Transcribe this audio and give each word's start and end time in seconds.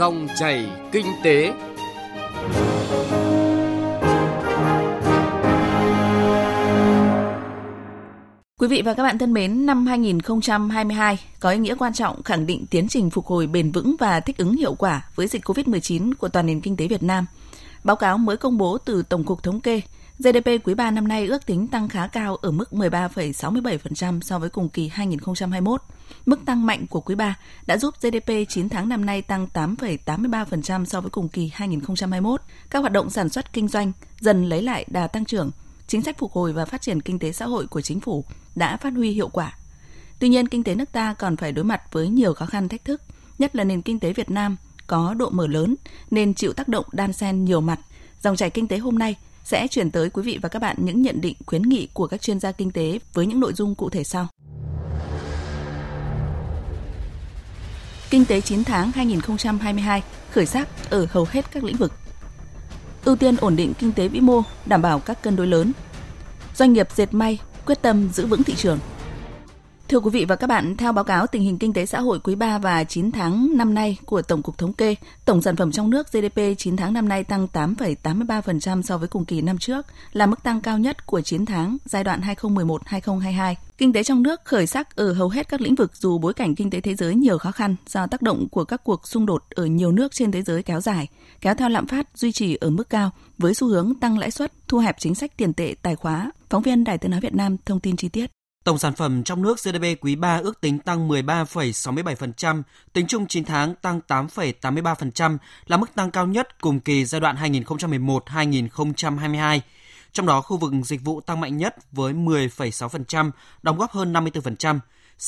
Dòng 0.00 0.28
chảy 0.38 0.70
kinh 0.92 1.06
tế. 1.24 1.52
Quý 8.58 8.68
vị 8.68 8.82
và 8.84 8.94
các 8.94 9.02
bạn 9.02 9.18
thân 9.18 9.32
mến, 9.32 9.66
năm 9.66 9.86
2022 9.86 11.18
có 11.40 11.50
ý 11.50 11.58
nghĩa 11.58 11.74
quan 11.74 11.92
trọng 11.92 12.22
khẳng 12.22 12.46
định 12.46 12.66
tiến 12.70 12.88
trình 12.88 13.10
phục 13.10 13.26
hồi 13.26 13.46
bền 13.46 13.72
vững 13.72 13.96
và 13.98 14.20
thích 14.20 14.36
ứng 14.36 14.56
hiệu 14.56 14.74
quả 14.74 15.08
với 15.14 15.26
dịch 15.26 15.44
COVID-19 15.44 16.12
của 16.18 16.28
toàn 16.28 16.46
nền 16.46 16.60
kinh 16.60 16.76
tế 16.76 16.86
Việt 16.86 17.02
Nam. 17.02 17.26
Báo 17.84 17.96
cáo 17.96 18.18
mới 18.18 18.36
công 18.36 18.58
bố 18.58 18.78
từ 18.78 19.02
Tổng 19.02 19.24
cục 19.24 19.42
Thống 19.42 19.60
kê, 19.60 19.80
GDP 20.22 20.48
quý 20.64 20.74
3 20.74 20.90
năm 20.90 21.08
nay 21.08 21.26
ước 21.26 21.46
tính 21.46 21.66
tăng 21.66 21.88
khá 21.88 22.06
cao 22.06 22.36
ở 22.36 22.50
mức 22.50 22.68
13,67% 22.72 24.20
so 24.20 24.38
với 24.38 24.50
cùng 24.50 24.68
kỳ 24.68 24.88
2021. 24.88 25.82
Mức 26.26 26.40
tăng 26.46 26.66
mạnh 26.66 26.86
của 26.86 27.00
quý 27.00 27.14
3 27.14 27.36
đã 27.66 27.78
giúp 27.78 27.94
GDP 28.00 28.32
9 28.48 28.68
tháng 28.68 28.88
năm 28.88 29.06
nay 29.06 29.22
tăng 29.22 29.46
8,83% 29.54 30.84
so 30.84 31.00
với 31.00 31.10
cùng 31.10 31.28
kỳ 31.28 31.50
2021. 31.54 32.40
Các 32.70 32.78
hoạt 32.78 32.92
động 32.92 33.10
sản 33.10 33.28
xuất 33.28 33.52
kinh 33.52 33.68
doanh 33.68 33.92
dần 34.20 34.48
lấy 34.48 34.62
lại 34.62 34.84
đà 34.88 35.06
tăng 35.06 35.24
trưởng, 35.24 35.50
chính 35.86 36.02
sách 36.02 36.18
phục 36.18 36.32
hồi 36.32 36.52
và 36.52 36.64
phát 36.64 36.82
triển 36.82 37.00
kinh 37.00 37.18
tế 37.18 37.32
xã 37.32 37.46
hội 37.46 37.66
của 37.66 37.80
chính 37.80 38.00
phủ 38.00 38.24
đã 38.54 38.76
phát 38.76 38.92
huy 38.92 39.10
hiệu 39.10 39.28
quả. 39.28 39.54
Tuy 40.18 40.28
nhiên, 40.28 40.48
kinh 40.48 40.64
tế 40.64 40.74
nước 40.74 40.92
ta 40.92 41.14
còn 41.14 41.36
phải 41.36 41.52
đối 41.52 41.64
mặt 41.64 41.82
với 41.92 42.08
nhiều 42.08 42.34
khó 42.34 42.46
khăn 42.46 42.68
thách 42.68 42.84
thức, 42.84 43.02
nhất 43.38 43.56
là 43.56 43.64
nền 43.64 43.82
kinh 43.82 44.00
tế 44.00 44.12
Việt 44.12 44.30
Nam 44.30 44.56
có 44.86 45.14
độ 45.14 45.30
mở 45.30 45.46
lớn 45.46 45.76
nên 46.10 46.34
chịu 46.34 46.52
tác 46.52 46.68
động 46.68 46.84
đan 46.92 47.12
xen 47.12 47.44
nhiều 47.44 47.60
mặt. 47.60 47.80
Dòng 48.22 48.36
chảy 48.36 48.50
kinh 48.50 48.68
tế 48.68 48.78
hôm 48.78 48.98
nay 48.98 49.16
sẽ 49.44 49.66
chuyển 49.66 49.90
tới 49.90 50.10
quý 50.10 50.22
vị 50.22 50.38
và 50.42 50.48
các 50.48 50.62
bạn 50.62 50.76
những 50.78 51.02
nhận 51.02 51.20
định 51.20 51.36
khuyến 51.46 51.62
nghị 51.62 51.88
của 51.92 52.06
các 52.06 52.22
chuyên 52.22 52.40
gia 52.40 52.52
kinh 52.52 52.70
tế 52.70 52.98
với 53.14 53.26
những 53.26 53.40
nội 53.40 53.52
dung 53.52 53.74
cụ 53.74 53.90
thể 53.90 54.04
sau. 54.04 54.28
Kinh 58.10 58.24
tế 58.24 58.40
9 58.40 58.64
tháng 58.64 58.92
2022 58.92 60.02
khởi 60.30 60.46
sắc 60.46 60.68
ở 60.90 61.06
hầu 61.10 61.26
hết 61.30 61.52
các 61.52 61.64
lĩnh 61.64 61.76
vực. 61.76 61.92
Ưu 63.04 63.16
tiên 63.16 63.36
ổn 63.40 63.56
định 63.56 63.72
kinh 63.78 63.92
tế 63.92 64.08
vĩ 64.08 64.20
mô, 64.20 64.42
đảm 64.66 64.82
bảo 64.82 64.98
các 64.98 65.22
cân 65.22 65.36
đối 65.36 65.46
lớn. 65.46 65.72
Doanh 66.54 66.72
nghiệp 66.72 66.88
dệt 66.94 67.14
may 67.14 67.38
quyết 67.66 67.82
tâm 67.82 68.08
giữ 68.12 68.26
vững 68.26 68.42
thị 68.42 68.54
trường. 68.56 68.78
Thưa 69.90 70.00
quý 70.00 70.10
vị 70.10 70.24
và 70.24 70.36
các 70.36 70.46
bạn, 70.46 70.76
theo 70.76 70.92
báo 70.92 71.04
cáo 71.04 71.26
tình 71.26 71.42
hình 71.42 71.58
kinh 71.58 71.72
tế 71.72 71.86
xã 71.86 72.00
hội 72.00 72.20
quý 72.20 72.34
3 72.34 72.58
và 72.58 72.84
9 72.84 73.12
tháng 73.12 73.56
năm 73.56 73.74
nay 73.74 73.96
của 74.06 74.22
Tổng 74.22 74.42
cục 74.42 74.58
Thống 74.58 74.72
kê, 74.72 74.94
tổng 75.24 75.42
sản 75.42 75.56
phẩm 75.56 75.72
trong 75.72 75.90
nước 75.90 76.12
GDP 76.12 76.40
9 76.58 76.76
tháng 76.76 76.92
năm 76.92 77.08
nay 77.08 77.24
tăng 77.24 77.46
8,83% 77.52 78.82
so 78.82 78.98
với 78.98 79.08
cùng 79.08 79.24
kỳ 79.24 79.42
năm 79.42 79.58
trước, 79.58 79.86
là 80.12 80.26
mức 80.26 80.42
tăng 80.42 80.60
cao 80.60 80.78
nhất 80.78 81.06
của 81.06 81.20
9 81.20 81.46
tháng 81.46 81.76
giai 81.84 82.04
đoạn 82.04 82.20
2011-2022. 82.20 83.54
Kinh 83.78 83.92
tế 83.92 84.02
trong 84.02 84.22
nước 84.22 84.40
khởi 84.44 84.66
sắc 84.66 84.96
ở 84.96 85.12
hầu 85.12 85.28
hết 85.28 85.48
các 85.48 85.60
lĩnh 85.60 85.74
vực 85.74 85.96
dù 85.96 86.18
bối 86.18 86.34
cảnh 86.34 86.54
kinh 86.54 86.70
tế 86.70 86.80
thế 86.80 86.94
giới 86.94 87.14
nhiều 87.14 87.38
khó 87.38 87.52
khăn 87.52 87.76
do 87.86 88.06
tác 88.06 88.22
động 88.22 88.48
của 88.48 88.64
các 88.64 88.84
cuộc 88.84 89.08
xung 89.08 89.26
đột 89.26 89.44
ở 89.50 89.66
nhiều 89.66 89.92
nước 89.92 90.12
trên 90.12 90.32
thế 90.32 90.42
giới 90.42 90.62
kéo 90.62 90.80
dài, 90.80 91.08
kéo 91.40 91.54
theo 91.54 91.68
lạm 91.68 91.86
phát 91.86 92.08
duy 92.14 92.32
trì 92.32 92.54
ở 92.54 92.70
mức 92.70 92.90
cao 92.90 93.10
với 93.38 93.54
xu 93.54 93.68
hướng 93.68 93.92
tăng 94.00 94.18
lãi 94.18 94.30
suất, 94.30 94.52
thu 94.68 94.78
hẹp 94.78 94.96
chính 94.98 95.14
sách 95.14 95.36
tiền 95.36 95.52
tệ 95.52 95.74
tài 95.82 95.96
khóa. 95.96 96.30
Phóng 96.50 96.62
viên 96.62 96.84
Đài 96.84 96.98
Tiếng 96.98 97.10
nói 97.10 97.20
Việt 97.20 97.34
Nam 97.34 97.56
thông 97.64 97.80
tin 97.80 97.96
chi 97.96 98.08
tiết. 98.08 98.30
Tổng 98.64 98.78
sản 98.78 98.94
phẩm 98.94 99.24
trong 99.24 99.42
nước 99.42 99.58
GDP 99.64 100.00
quý 100.00 100.16
3 100.16 100.36
ước 100.36 100.60
tính 100.60 100.78
tăng 100.78 101.08
13,67%, 101.08 102.62
tính 102.92 103.06
chung 103.06 103.26
9 103.26 103.44
tháng 103.44 103.74
tăng 103.74 104.00
8,83% 104.08 105.38
là 105.66 105.76
mức 105.76 105.94
tăng 105.94 106.10
cao 106.10 106.26
nhất 106.26 106.60
cùng 106.60 106.80
kỳ 106.80 107.04
giai 107.04 107.20
đoạn 107.20 107.36
2011-2022. 107.36 109.60
Trong 110.12 110.26
đó, 110.26 110.40
khu 110.40 110.56
vực 110.56 110.72
dịch 110.84 111.04
vụ 111.04 111.20
tăng 111.20 111.40
mạnh 111.40 111.56
nhất 111.56 111.76
với 111.92 112.12
10,6%, 112.12 113.30
đóng 113.62 113.78
góp 113.78 113.92
hơn 113.92 114.12
54%. 114.12 114.78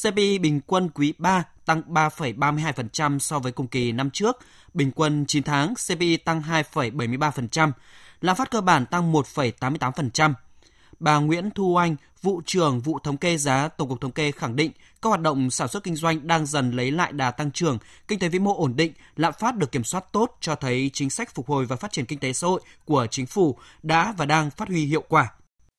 CPI 0.03 0.39
bình 0.39 0.61
quân 0.67 0.91
quý 0.95 1.15
3 1.19 1.45
tăng 1.65 1.83
3,32% 1.89 3.19
so 3.19 3.39
với 3.39 3.53
cùng 3.53 3.67
kỳ 3.67 3.93
năm 3.93 4.11
trước, 4.11 4.39
bình 4.75 4.91
quân 4.95 5.25
9 5.29 5.43
tháng 5.43 5.75
CPI 5.75 6.17
tăng 6.17 6.43
2,73%, 6.43 7.73
lạm 8.21 8.37
phát 8.37 8.51
cơ 8.51 8.61
bản 8.61 8.87
tăng 8.87 9.13
1,88%. 9.13 10.35
Bà 11.01 11.19
Nguyễn 11.19 11.51
Thu 11.51 11.77
Anh, 11.77 11.97
vụ 12.23 12.43
trưởng 12.47 12.81
vụ 12.81 12.99
thống 12.99 13.17
kê 13.17 13.37
giá 13.37 13.69
Tổng 13.69 13.89
cục 13.89 14.01
Thống 14.01 14.13
kê 14.13 14.33
khẳng 14.33 14.57
định 14.57 14.73
các 15.03 15.09
hoạt 15.09 15.21
động 15.21 15.51
sản 15.51 15.69
xuất 15.69 15.83
kinh 15.83 15.97
doanh 15.97 16.27
đang 16.27 16.47
dần 16.47 16.71
lấy 16.71 16.91
lại 16.91 17.13
đà 17.13 17.31
tăng 17.31 17.51
trưởng, 17.51 17.79
kinh 18.09 18.19
tế 18.19 18.29
vĩ 18.29 18.39
mô 18.39 18.57
ổn 18.57 18.77
định, 18.77 18.93
lạm 19.17 19.33
phát 19.39 19.57
được 19.57 19.73
kiểm 19.73 19.85
soát 19.85 20.05
tốt 20.13 20.37
cho 20.41 20.55
thấy 20.55 20.91
chính 20.93 21.11
sách 21.11 21.35
phục 21.35 21.49
hồi 21.49 21.65
và 21.65 21.77
phát 21.77 21.93
triển 21.93 22.05
kinh 22.05 22.19
tế 22.19 22.33
xã 22.33 22.47
hội 22.47 22.61
của 22.85 23.07
chính 23.11 23.27
phủ 23.27 23.57
đã 23.83 24.15
và 24.17 24.27
đang 24.27 24.51
phát 24.51 24.69
huy 24.69 24.85
hiệu 24.85 25.03
quả. 25.09 25.33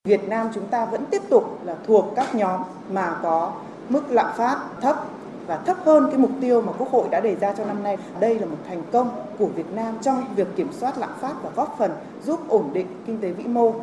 Việt 0.07 0.23
Nam 0.27 0.47
chúng 0.53 0.67
ta 0.67 0.85
vẫn 0.85 1.05
tiếp 1.11 1.21
tục 1.29 1.59
là 1.65 1.75
thuộc 1.87 2.13
các 2.15 2.35
nhóm 2.35 2.61
mà 2.89 3.19
có 3.23 3.61
mức 3.89 4.03
lạm 4.09 4.37
phát 4.37 4.57
thấp 4.81 4.95
và 5.47 5.57
thấp 5.57 5.77
hơn 5.85 6.07
cái 6.09 6.17
mục 6.17 6.31
tiêu 6.41 6.61
mà 6.61 6.71
Quốc 6.71 6.91
hội 6.91 7.07
đã 7.11 7.19
đề 7.19 7.35
ra 7.35 7.53
cho 7.57 7.65
năm 7.65 7.83
nay. 7.83 7.97
Đây 8.19 8.39
là 8.39 8.45
một 8.45 8.57
thành 8.67 8.83
công 8.91 9.25
của 9.37 9.47
Việt 9.47 9.67
Nam 9.71 9.95
trong 10.01 10.35
việc 10.35 10.47
kiểm 10.55 10.73
soát 10.73 10.97
lạm 10.97 11.09
phát 11.21 11.33
và 11.43 11.49
góp 11.49 11.75
phần 11.79 11.91
giúp 12.23 12.49
ổn 12.49 12.73
định 12.73 12.87
kinh 13.05 13.21
tế 13.21 13.31
vĩ 13.31 13.43
mô. 13.43 13.73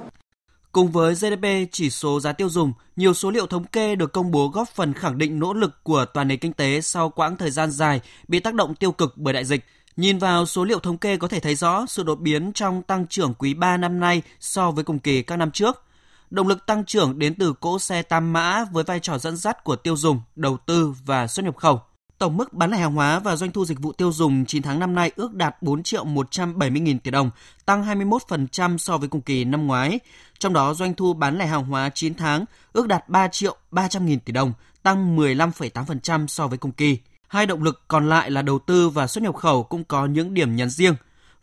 Cùng 0.72 0.90
với 0.90 1.14
GDP 1.14 1.46
chỉ 1.72 1.90
số 1.90 2.20
giá 2.20 2.32
tiêu 2.32 2.48
dùng, 2.48 2.72
nhiều 2.96 3.14
số 3.14 3.30
liệu 3.30 3.46
thống 3.46 3.64
kê 3.64 3.94
được 3.94 4.12
công 4.12 4.30
bố 4.30 4.48
góp 4.48 4.68
phần 4.68 4.94
khẳng 4.94 5.18
định 5.18 5.38
nỗ 5.38 5.52
lực 5.52 5.84
của 5.84 6.04
toàn 6.04 6.28
nền 6.28 6.38
kinh 6.38 6.52
tế 6.52 6.80
sau 6.80 7.10
quãng 7.10 7.36
thời 7.36 7.50
gian 7.50 7.70
dài 7.70 8.00
bị 8.28 8.40
tác 8.40 8.54
động 8.54 8.74
tiêu 8.74 8.92
cực 8.92 9.16
bởi 9.16 9.34
đại 9.34 9.44
dịch. 9.44 9.64
Nhìn 9.96 10.18
vào 10.18 10.46
số 10.46 10.64
liệu 10.64 10.78
thống 10.78 10.98
kê 10.98 11.16
có 11.16 11.28
thể 11.28 11.40
thấy 11.40 11.54
rõ 11.54 11.86
sự 11.88 12.02
đột 12.02 12.20
biến 12.20 12.52
trong 12.52 12.82
tăng 12.82 13.06
trưởng 13.06 13.34
quý 13.34 13.54
3 13.54 13.76
năm 13.76 14.00
nay 14.00 14.22
so 14.40 14.70
với 14.70 14.84
cùng 14.84 14.98
kỳ 14.98 15.22
các 15.22 15.36
năm 15.36 15.50
trước. 15.50 15.82
Động 16.30 16.48
lực 16.48 16.66
tăng 16.66 16.84
trưởng 16.84 17.18
đến 17.18 17.34
từ 17.34 17.52
cỗ 17.52 17.78
xe 17.78 18.02
tam 18.02 18.32
mã 18.32 18.64
với 18.72 18.84
vai 18.84 19.00
trò 19.00 19.18
dẫn 19.18 19.36
dắt 19.36 19.64
của 19.64 19.76
tiêu 19.76 19.96
dùng, 19.96 20.20
đầu 20.36 20.56
tư 20.66 20.94
và 21.04 21.26
xuất 21.26 21.44
nhập 21.44 21.56
khẩu. 21.56 21.80
Tổng 22.18 22.36
mức 22.36 22.52
bán 22.52 22.70
lẻ 22.70 22.78
hàng 22.78 22.94
hóa 22.94 23.18
và 23.18 23.36
doanh 23.36 23.52
thu 23.52 23.64
dịch 23.64 23.80
vụ 23.80 23.92
tiêu 23.92 24.12
dùng 24.12 24.44
9 24.46 24.62
tháng 24.62 24.78
năm 24.78 24.94
nay 24.94 25.12
ước 25.16 25.34
đạt 25.34 25.62
4 25.62 25.82
triệu 25.82 26.04
170 26.04 26.80
nghìn 26.80 26.98
tỷ 26.98 27.10
đồng, 27.10 27.30
tăng 27.66 27.84
21% 27.84 28.78
so 28.78 28.98
với 28.98 29.08
cùng 29.08 29.20
kỳ 29.20 29.44
năm 29.44 29.66
ngoái. 29.66 30.00
Trong 30.40 30.52
đó 30.52 30.74
doanh 30.74 30.94
thu 30.94 31.14
bán 31.14 31.38
lẻ 31.38 31.46
hàng 31.46 31.64
hóa 31.64 31.90
9 31.94 32.14
tháng 32.14 32.44
ước 32.72 32.88
đạt 32.88 33.08
3 33.08 33.28
triệu 33.28 33.56
300 33.70 34.06
nghìn 34.06 34.20
tỷ 34.20 34.32
đồng, 34.32 34.52
tăng 34.82 35.16
15,8% 35.16 36.26
so 36.26 36.46
với 36.46 36.58
cùng 36.58 36.72
kỳ. 36.72 36.98
Hai 37.28 37.46
động 37.46 37.62
lực 37.62 37.82
còn 37.88 38.08
lại 38.08 38.30
là 38.30 38.42
đầu 38.42 38.58
tư 38.58 38.88
và 38.88 39.06
xuất 39.06 39.24
nhập 39.24 39.36
khẩu 39.36 39.62
cũng 39.62 39.84
có 39.84 40.06
những 40.06 40.34
điểm 40.34 40.56
nhấn 40.56 40.70
riêng. 40.70 40.94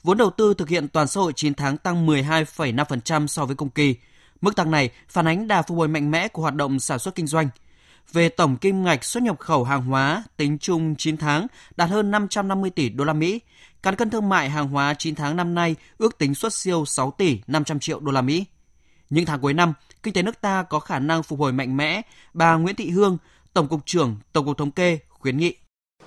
Vốn 0.04 0.18
đầu 0.18 0.30
tư 0.30 0.54
thực 0.54 0.70
hiện 0.70 0.88
toàn 0.88 1.08
xã 1.08 1.22
hội 1.22 1.34
9 1.36 1.54
tháng 1.54 1.78
tăng 1.78 2.08
12,5% 2.08 3.28
so 3.28 3.46
với 3.46 3.56
cùng 3.56 3.70
kỳ. 3.70 3.96
Mức 4.42 4.56
tăng 4.56 4.72
này 4.72 4.90
phản 5.10 5.28
ánh 5.28 5.48
đà 5.48 5.62
phục 5.62 5.78
hồi 5.78 5.88
mạnh 5.88 6.12
mẽ 6.12 6.28
của 6.28 6.42
hoạt 6.42 6.56
động 6.56 6.80
sản 6.80 7.00
xuất 7.00 7.16
kinh 7.16 7.28
doanh– 7.28 7.50
về 8.14 8.30
tổng 8.30 8.58
kim 8.58 8.84
ngạch 8.84 9.04
xuất 9.04 9.24
nhập 9.24 9.40
khẩu 9.40 9.64
hàng 9.64 9.82
hóa 9.82 10.24
tính 10.38 10.58
chung 10.58 10.96
9 10.96 11.18
tháng 11.18 11.48
đạt 11.78 11.90
hơn 11.90 12.12
550 12.12 12.70
tỷ 12.70 12.90
đô 12.90 13.04
la 13.04 13.14
Mỹ. 13.14 13.42
Cán 13.84 13.96
cân 13.96 14.10
thương 14.10 14.30
mại 14.30 14.50
hàng 14.50 14.68
hóa 14.68 14.94
9 14.94 15.16
tháng 15.16 15.36
năm 15.36 15.56
nay 15.56 15.76
ước 15.98 16.18
tính 16.18 16.36
xuất 16.36 16.54
siêu 16.54 16.86
6 16.86 17.12
tỷ 17.12 17.40
500 17.48 17.80
triệu 17.80 18.00
đô 18.00 18.12
la 18.12 18.22
Mỹ. 18.22 18.46
Những 19.10 19.26
tháng 19.26 19.40
cuối 19.40 19.54
năm, 19.54 19.74
kinh 20.04 20.14
tế 20.14 20.22
nước 20.22 20.42
ta 20.42 20.64
có 20.64 20.80
khả 20.80 21.00
năng 21.00 21.24
phục 21.24 21.40
hồi 21.40 21.54
mạnh 21.54 21.78
mẽ, 21.78 22.02
bà 22.34 22.56
Nguyễn 22.56 22.76
Thị 22.76 22.90
Hương, 22.90 23.18
Tổng 23.54 23.68
cục 23.68 23.86
trưởng 23.86 24.16
Tổng 24.34 24.46
cục 24.46 24.58
Thống 24.58 24.72
kê 24.72 25.00
khuyến 25.10 25.38
nghị. 25.38 25.56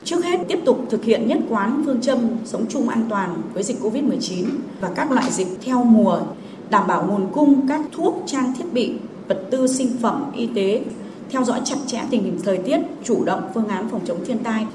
Trước 0.05 0.25
hết 0.25 0.41
tiếp 0.49 0.59
tục 0.65 0.87
thực 0.91 1.05
hiện 1.05 1.29
nhất 1.29 1.39
quán 1.49 1.83
phương 1.87 2.01
châm 2.01 2.19
sống 2.45 2.67
chung 2.71 2.89
an 2.89 3.07
toàn 3.11 3.43
với 3.53 3.63
dịch 3.63 3.77
Covid-19 3.81 4.47
và 4.81 4.91
các 4.97 5.11
loại 5.11 5.31
dịch 5.31 5.49
theo 5.65 5.85
mùa, 5.85 6.21
đảm 6.71 6.87
bảo 6.87 7.07
nguồn 7.07 7.33
cung 7.33 7.69
các 7.69 7.81
thuốc, 7.93 8.23
trang 8.27 8.55
thiết 8.59 8.65
bị, 8.73 8.93
vật 9.29 9.45
tư 9.51 9.67
sinh 9.67 9.97
phẩm 10.03 10.33
y 10.37 10.47
tế 10.55 10.85
theo 11.31 11.45
dõi 11.45 11.61
chặt 11.65 11.77
chẽ 11.87 12.03
tình 12.11 12.25
hình 12.25 12.39
thời 12.45 12.59
tiết, 12.59 12.81
chủ 13.05 13.25
động 13.25 13.51
phương 13.55 13.69
án 13.69 13.89
phòng 13.91 14.01
chống 14.07 14.25
thiên 14.27 14.39
tai. 14.39 14.67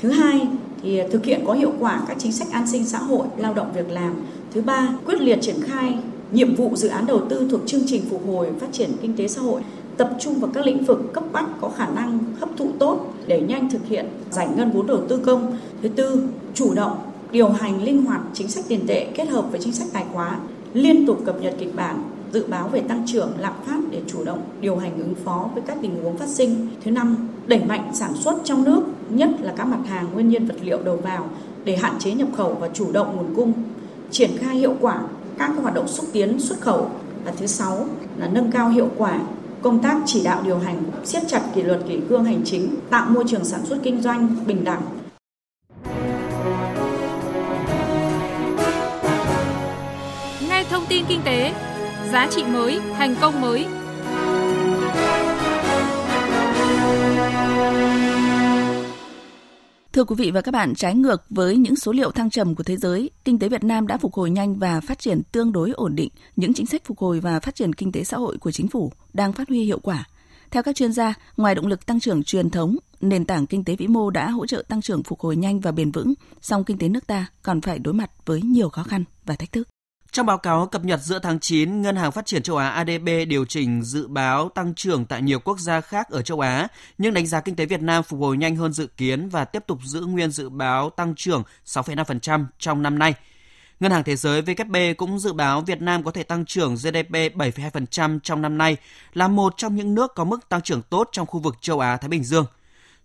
Thứ 0.00 0.10
hai 0.10 0.46
thì 0.82 1.00
thực 1.12 1.24
hiện 1.24 1.44
có 1.46 1.52
hiệu 1.52 1.72
quả 1.78 2.02
các 2.08 2.16
chính 2.20 2.32
sách 2.32 2.48
an 2.50 2.66
sinh 2.66 2.84
xã 2.84 2.98
hội, 2.98 3.26
lao 3.36 3.54
động 3.54 3.72
việc 3.72 3.90
làm. 3.90 4.14
Thứ 4.52 4.62
ba, 4.62 4.88
quyết 5.06 5.20
liệt 5.20 5.38
triển 5.42 5.62
khai 5.66 5.98
nhiệm 6.32 6.54
vụ 6.54 6.76
dự 6.76 6.88
án 6.88 7.06
đầu 7.06 7.20
tư 7.28 7.48
thuộc 7.50 7.60
chương 7.66 7.82
trình 7.86 8.02
phục 8.10 8.26
hồi 8.26 8.48
phát 8.60 8.68
triển 8.72 8.90
kinh 9.02 9.16
tế 9.16 9.28
xã 9.28 9.42
hội 9.42 9.62
tập 10.00 10.10
trung 10.20 10.34
vào 10.34 10.50
các 10.54 10.66
lĩnh 10.66 10.84
vực 10.84 11.12
cấp 11.12 11.24
bách 11.32 11.46
có 11.60 11.68
khả 11.76 11.86
năng 11.88 12.18
hấp 12.40 12.48
thụ 12.56 12.68
tốt 12.78 13.14
để 13.26 13.40
nhanh 13.40 13.70
thực 13.70 13.86
hiện 13.86 14.06
giải 14.30 14.48
ngân 14.56 14.70
vốn 14.70 14.86
đầu 14.86 15.00
tư 15.08 15.16
công. 15.16 15.56
Thứ 15.82 15.88
tư, 15.88 16.22
chủ 16.54 16.74
động 16.74 16.98
điều 17.32 17.48
hành 17.48 17.84
linh 17.84 18.04
hoạt 18.04 18.20
chính 18.34 18.48
sách 18.48 18.64
tiền 18.68 18.80
tệ 18.86 19.06
kết 19.14 19.28
hợp 19.28 19.44
với 19.50 19.60
chính 19.60 19.72
sách 19.72 19.88
tài 19.92 20.04
khóa, 20.12 20.38
liên 20.72 21.06
tục 21.06 21.18
cập 21.26 21.42
nhật 21.42 21.54
kịch 21.58 21.76
bản 21.76 22.02
dự 22.32 22.46
báo 22.48 22.68
về 22.68 22.80
tăng 22.80 23.02
trưởng 23.06 23.30
lạm 23.38 23.52
phát 23.66 23.80
để 23.90 24.02
chủ 24.06 24.24
động 24.24 24.42
điều 24.60 24.76
hành 24.76 24.98
ứng 24.98 25.14
phó 25.24 25.50
với 25.54 25.62
các 25.66 25.78
tình 25.82 26.02
huống 26.02 26.16
phát 26.16 26.28
sinh. 26.28 26.68
Thứ 26.84 26.90
năm, 26.90 27.28
đẩy 27.46 27.60
mạnh 27.64 27.90
sản 27.94 28.14
xuất 28.14 28.34
trong 28.44 28.64
nước, 28.64 28.82
nhất 29.10 29.30
là 29.40 29.52
các 29.56 29.64
mặt 29.64 29.80
hàng 29.86 30.06
nguyên 30.12 30.28
nhiên 30.28 30.46
vật 30.46 30.56
liệu 30.62 30.82
đầu 30.82 30.96
vào 30.96 31.28
để 31.64 31.76
hạn 31.76 31.98
chế 31.98 32.12
nhập 32.12 32.28
khẩu 32.36 32.54
và 32.60 32.68
chủ 32.74 32.92
động 32.92 33.16
nguồn 33.16 33.34
cung, 33.34 33.52
triển 34.10 34.30
khai 34.38 34.56
hiệu 34.56 34.74
quả 34.80 35.00
các 35.40 35.50
hoạt 35.62 35.74
động 35.74 35.88
xúc 35.88 36.06
tiến 36.12 36.40
xuất 36.40 36.60
khẩu. 36.60 36.90
Và 37.24 37.32
thứ 37.38 37.46
sáu 37.46 37.86
là 38.16 38.28
nâng 38.28 38.50
cao 38.52 38.68
hiệu 38.68 38.90
quả 38.96 39.20
công 39.62 39.82
tác 39.82 39.96
chỉ 40.06 40.24
đạo 40.24 40.42
điều 40.44 40.58
hành, 40.58 40.82
siết 41.04 41.22
chặt 41.28 41.42
kỷ 41.54 41.62
luật 41.62 41.80
kỷ 41.88 42.00
cương 42.08 42.24
hành 42.24 42.40
chính, 42.44 42.74
tạo 42.90 43.06
môi 43.10 43.24
trường 43.28 43.44
sản 43.44 43.66
xuất 43.66 43.78
kinh 43.82 44.02
doanh 44.02 44.36
bình 44.46 44.64
đẳng, 44.64 44.82
Nghe 50.48 50.64
thông 50.70 50.84
tin 50.88 51.04
kinh 51.08 51.20
tế, 51.24 51.54
giá 52.12 52.26
trị 52.30 52.44
mới, 52.44 52.80
thành 52.98 53.14
công 53.20 53.40
mới. 53.40 53.66
Thưa 59.92 60.04
quý 60.04 60.16
vị 60.18 60.30
và 60.30 60.40
các 60.40 60.52
bạn, 60.52 60.74
trái 60.74 60.94
ngược 60.94 61.22
với 61.30 61.56
những 61.56 61.76
số 61.76 61.92
liệu 61.92 62.10
thăng 62.10 62.30
trầm 62.30 62.54
của 62.54 62.62
thế 62.62 62.76
giới, 62.76 63.10
kinh 63.24 63.38
tế 63.38 63.48
Việt 63.48 63.64
Nam 63.64 63.86
đã 63.86 63.98
phục 63.98 64.14
hồi 64.14 64.30
nhanh 64.30 64.58
và 64.58 64.80
phát 64.80 64.98
triển 64.98 65.22
tương 65.32 65.52
đối 65.52 65.70
ổn 65.70 65.96
định. 65.96 66.08
Những 66.36 66.54
chính 66.54 66.66
sách 66.66 66.84
phục 66.84 66.98
hồi 66.98 67.20
và 67.20 67.40
phát 67.40 67.54
triển 67.54 67.72
kinh 67.72 67.92
tế 67.92 68.04
xã 68.04 68.16
hội 68.16 68.38
của 68.38 68.50
chính 68.50 68.68
phủ 68.68 68.92
đang 69.12 69.32
phát 69.32 69.48
huy 69.48 69.64
hiệu 69.64 69.78
quả. 69.78 70.04
Theo 70.50 70.62
các 70.62 70.76
chuyên 70.76 70.92
gia, 70.92 71.14
ngoài 71.36 71.54
động 71.54 71.66
lực 71.66 71.86
tăng 71.86 72.00
trưởng 72.00 72.22
truyền 72.22 72.50
thống, 72.50 72.76
nền 73.00 73.24
tảng 73.24 73.46
kinh 73.46 73.64
tế 73.64 73.76
vĩ 73.76 73.86
mô 73.86 74.10
đã 74.10 74.30
hỗ 74.30 74.46
trợ 74.46 74.62
tăng 74.68 74.80
trưởng 74.82 75.02
phục 75.02 75.20
hồi 75.20 75.36
nhanh 75.36 75.60
và 75.60 75.72
bền 75.72 75.90
vững, 75.90 76.14
song 76.40 76.64
kinh 76.64 76.78
tế 76.78 76.88
nước 76.88 77.06
ta 77.06 77.26
còn 77.42 77.60
phải 77.60 77.78
đối 77.78 77.94
mặt 77.94 78.10
với 78.26 78.42
nhiều 78.42 78.68
khó 78.68 78.82
khăn 78.82 79.04
và 79.26 79.36
thách 79.36 79.52
thức. 79.52 79.68
Trong 80.12 80.26
báo 80.26 80.38
cáo 80.38 80.66
cập 80.66 80.84
nhật 80.84 81.00
giữa 81.02 81.18
tháng 81.18 81.40
9, 81.40 81.82
Ngân 81.82 81.96
hàng 81.96 82.12
Phát 82.12 82.26
triển 82.26 82.42
châu 82.42 82.56
Á 82.56 82.68
ADB 82.68 83.08
điều 83.28 83.44
chỉnh 83.44 83.82
dự 83.82 84.06
báo 84.06 84.48
tăng 84.48 84.74
trưởng 84.74 85.04
tại 85.04 85.22
nhiều 85.22 85.38
quốc 85.38 85.58
gia 85.58 85.80
khác 85.80 86.08
ở 86.10 86.22
châu 86.22 86.40
Á, 86.40 86.68
nhưng 86.98 87.14
đánh 87.14 87.26
giá 87.26 87.40
kinh 87.40 87.56
tế 87.56 87.66
Việt 87.66 87.82
Nam 87.82 88.02
phục 88.02 88.20
hồi 88.20 88.36
nhanh 88.36 88.56
hơn 88.56 88.72
dự 88.72 88.86
kiến 88.86 89.28
và 89.28 89.44
tiếp 89.44 89.64
tục 89.66 89.78
giữ 89.84 90.00
nguyên 90.00 90.30
dự 90.30 90.48
báo 90.48 90.90
tăng 90.90 91.14
trưởng 91.14 91.42
6,5% 91.66 92.44
trong 92.58 92.82
năm 92.82 92.98
nay. 92.98 93.14
Ngân 93.80 93.92
hàng 93.92 94.04
Thế 94.04 94.16
giới 94.16 94.42
WB 94.42 94.94
cũng 94.94 95.18
dự 95.18 95.32
báo 95.32 95.60
Việt 95.60 95.82
Nam 95.82 96.02
có 96.02 96.10
thể 96.10 96.22
tăng 96.22 96.44
trưởng 96.44 96.74
GDP 96.74 97.12
7,2% 97.12 98.18
trong 98.22 98.42
năm 98.42 98.58
nay, 98.58 98.76
là 99.14 99.28
một 99.28 99.54
trong 99.56 99.76
những 99.76 99.94
nước 99.94 100.14
có 100.14 100.24
mức 100.24 100.48
tăng 100.48 100.62
trưởng 100.62 100.82
tốt 100.82 101.08
trong 101.12 101.26
khu 101.26 101.40
vực 101.40 101.56
châu 101.60 101.80
Á-Thái 101.80 102.08
Bình 102.08 102.24
Dương. 102.24 102.46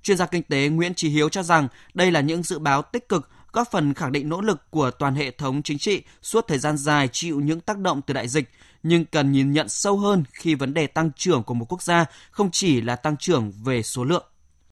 Chuyên 0.03 0.17
gia 0.17 0.25
kinh 0.25 0.43
tế 0.43 0.67
Nguyễn 0.67 0.93
Trí 0.93 1.09
Hiếu 1.09 1.29
cho 1.29 1.43
rằng 1.43 1.67
đây 1.93 2.11
là 2.11 2.21
những 2.21 2.43
dự 2.43 2.59
báo 2.59 2.81
tích 2.81 3.09
cực 3.09 3.29
góp 3.55 3.67
phần 3.71 3.93
khẳng 3.93 4.11
định 4.11 4.29
nỗ 4.29 4.41
lực 4.41 4.57
của 4.69 4.91
toàn 4.99 5.15
hệ 5.15 5.31
thống 5.31 5.61
chính 5.63 5.77
trị 5.77 6.03
suốt 6.21 6.47
thời 6.47 6.57
gian 6.57 6.77
dài 6.77 7.07
chịu 7.11 7.39
những 7.39 7.59
tác 7.59 7.79
động 7.79 8.01
từ 8.07 8.13
đại 8.13 8.27
dịch, 8.27 8.45
nhưng 8.83 9.05
cần 9.05 9.31
nhìn 9.31 9.51
nhận 9.51 9.69
sâu 9.69 9.97
hơn 9.97 10.23
khi 10.31 10.55
vấn 10.55 10.73
đề 10.73 10.87
tăng 10.87 11.09
trưởng 11.15 11.43
của 11.43 11.53
một 11.53 11.65
quốc 11.69 11.81
gia 11.81 12.05
không 12.31 12.49
chỉ 12.51 12.81
là 12.81 12.95
tăng 12.95 13.17
trưởng 13.17 13.51
về 13.65 13.81
số 13.81 14.03
lượng. 14.03 14.23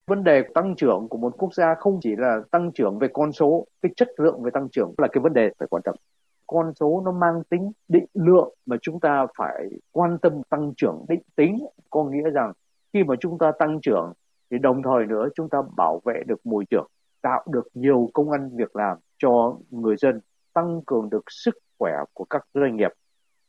Vấn 0.07 0.23
đề 0.23 0.43
tăng 0.53 0.75
trưởng 0.75 1.07
của 1.09 1.17
một 1.17 1.33
quốc 1.37 1.53
gia 1.53 1.75
không 1.79 1.99
chỉ 2.01 2.15
là 2.17 2.37
tăng 2.51 2.71
trưởng 2.71 2.99
về 2.99 3.07
con 3.13 3.31
số, 3.31 3.67
cái 3.81 3.91
chất 3.95 4.07
lượng 4.17 4.43
về 4.43 4.51
tăng 4.53 4.69
trưởng 4.69 4.93
là 4.97 5.07
cái 5.07 5.21
vấn 5.21 5.33
đề 5.33 5.49
phải 5.59 5.67
quan 5.71 5.81
trọng 5.85 5.95
Con 6.47 6.73
số 6.79 7.01
nó 7.05 7.11
mang 7.11 7.43
tính 7.49 7.71
định 7.87 8.05
lượng 8.13 8.53
mà 8.65 8.77
chúng 8.81 8.99
ta 8.99 9.25
phải 9.37 9.69
quan 9.91 10.17
tâm 10.21 10.33
tăng 10.49 10.73
trưởng 10.77 11.05
định 11.09 11.21
tính, 11.35 11.65
có 11.89 12.03
nghĩa 12.03 12.29
rằng 12.33 12.53
khi 12.93 13.03
mà 13.03 13.15
chúng 13.19 13.37
ta 13.37 13.51
tăng 13.59 13.79
trưởng 13.81 14.13
thì 14.51 14.57
đồng 14.57 14.81
thời 14.83 15.05
nữa 15.05 15.27
chúng 15.35 15.49
ta 15.49 15.57
bảo 15.77 16.01
vệ 16.05 16.23
được 16.27 16.45
môi 16.45 16.65
trường 16.69 16.87
tạo 17.23 17.43
được 17.51 17.67
nhiều 17.73 18.09
công 18.13 18.31
ăn 18.31 18.49
việc 18.57 18.75
làm 18.75 18.97
cho 19.17 19.57
người 19.69 19.95
dân, 19.97 20.19
tăng 20.53 20.81
cường 20.85 21.09
được 21.09 21.23
sức 21.27 21.55
khỏe 21.79 21.91
của 22.13 22.25
các 22.29 22.41
doanh 22.53 22.77
nghiệp, 22.77 22.91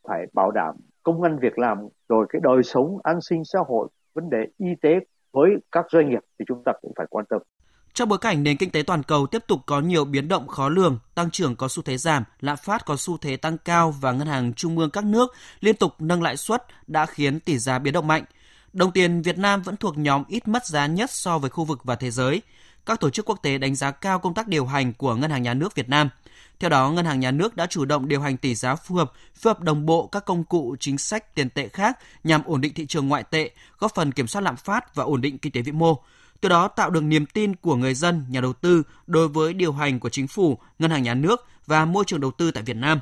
phải 0.07 0.25
bảo 0.33 0.51
đảm 0.51 0.75
công 1.03 1.23
ăn 1.23 1.39
việc 1.39 1.59
làm 1.59 1.77
rồi 2.09 2.25
cái 2.29 2.39
đời 2.43 2.63
sống 2.63 2.97
an 3.03 3.21
sinh 3.21 3.45
xã 3.45 3.59
hội, 3.67 3.87
vấn 4.13 4.29
đề 4.29 4.37
y 4.57 4.67
tế 4.81 4.89
với 5.33 5.49
các 5.71 5.85
doanh 5.91 6.09
nghiệp 6.09 6.21
thì 6.39 6.45
chúng 6.47 6.63
ta 6.65 6.71
cũng 6.81 6.91
phải 6.97 7.05
quan 7.09 7.25
tâm. 7.29 7.41
Trong 7.93 8.09
bối 8.09 8.17
cảnh 8.17 8.43
nền 8.43 8.57
kinh 8.57 8.71
tế 8.71 8.83
toàn 8.87 9.03
cầu 9.03 9.27
tiếp 9.27 9.43
tục 9.47 9.59
có 9.65 9.81
nhiều 9.81 10.05
biến 10.05 10.27
động 10.27 10.47
khó 10.47 10.69
lường, 10.69 10.99
tăng 11.15 11.31
trưởng 11.31 11.55
có 11.55 11.67
xu 11.67 11.83
thế 11.83 11.97
giảm, 11.97 12.23
lạm 12.39 12.57
phát 12.57 12.85
có 12.85 12.95
xu 12.97 13.17
thế 13.17 13.37
tăng 13.37 13.57
cao 13.65 13.93
và 14.01 14.11
ngân 14.11 14.27
hàng 14.27 14.53
trung 14.53 14.77
ương 14.77 14.89
các 14.89 15.05
nước 15.05 15.33
liên 15.59 15.75
tục 15.75 15.91
nâng 15.99 16.23
lãi 16.23 16.37
suất 16.37 16.63
đã 16.87 17.05
khiến 17.05 17.39
tỷ 17.39 17.57
giá 17.57 17.79
biến 17.79 17.93
động 17.93 18.07
mạnh. 18.07 18.23
Đồng 18.73 18.91
tiền 18.91 19.21
Việt 19.21 19.37
Nam 19.37 19.61
vẫn 19.61 19.75
thuộc 19.75 19.97
nhóm 19.97 20.23
ít 20.27 20.47
mất 20.47 20.65
giá 20.65 20.87
nhất 20.87 21.11
so 21.11 21.37
với 21.37 21.49
khu 21.49 21.63
vực 21.63 21.79
và 21.83 21.95
thế 21.95 22.11
giới 22.11 22.41
các 22.85 22.99
tổ 22.99 23.09
chức 23.09 23.25
quốc 23.29 23.39
tế 23.41 23.57
đánh 23.57 23.75
giá 23.75 23.91
cao 23.91 24.19
công 24.19 24.33
tác 24.33 24.47
điều 24.47 24.65
hành 24.65 24.93
của 24.93 25.15
Ngân 25.15 25.31
hàng 25.31 25.43
Nhà 25.43 25.53
nước 25.53 25.75
Việt 25.75 25.89
Nam. 25.89 26.09
Theo 26.59 26.69
đó, 26.69 26.91
Ngân 26.91 27.05
hàng 27.05 27.19
Nhà 27.19 27.31
nước 27.31 27.55
đã 27.55 27.67
chủ 27.67 27.85
động 27.85 28.07
điều 28.07 28.21
hành 28.21 28.37
tỷ 28.37 28.55
giá 28.55 28.75
phù 28.75 28.95
hợp, 28.95 29.11
phù 29.35 29.49
hợp 29.49 29.61
đồng 29.61 29.85
bộ 29.85 30.07
các 30.07 30.25
công 30.25 30.43
cụ 30.43 30.75
chính 30.79 30.97
sách 30.97 31.35
tiền 31.35 31.49
tệ 31.49 31.67
khác 31.67 31.99
nhằm 32.23 32.41
ổn 32.45 32.61
định 32.61 32.73
thị 32.73 32.85
trường 32.85 33.07
ngoại 33.07 33.23
tệ, 33.23 33.51
góp 33.79 33.95
phần 33.95 34.11
kiểm 34.11 34.27
soát 34.27 34.41
lạm 34.41 34.55
phát 34.55 34.95
và 34.95 35.03
ổn 35.03 35.21
định 35.21 35.37
kinh 35.37 35.51
tế 35.51 35.61
vĩ 35.61 35.71
mô. 35.71 36.03
Từ 36.41 36.49
đó 36.49 36.67
tạo 36.67 36.89
được 36.89 37.03
niềm 37.03 37.25
tin 37.25 37.55
của 37.55 37.75
người 37.75 37.93
dân, 37.93 38.25
nhà 38.29 38.41
đầu 38.41 38.53
tư 38.53 38.83
đối 39.07 39.27
với 39.27 39.53
điều 39.53 39.73
hành 39.73 39.99
của 39.99 40.09
chính 40.09 40.27
phủ, 40.27 40.57
ngân 40.79 40.91
hàng 40.91 41.03
nhà 41.03 41.13
nước 41.13 41.47
và 41.65 41.85
môi 41.85 42.03
trường 42.07 42.21
đầu 42.21 42.31
tư 42.31 42.51
tại 42.51 42.63
Việt 42.63 42.77
Nam. 42.77 42.99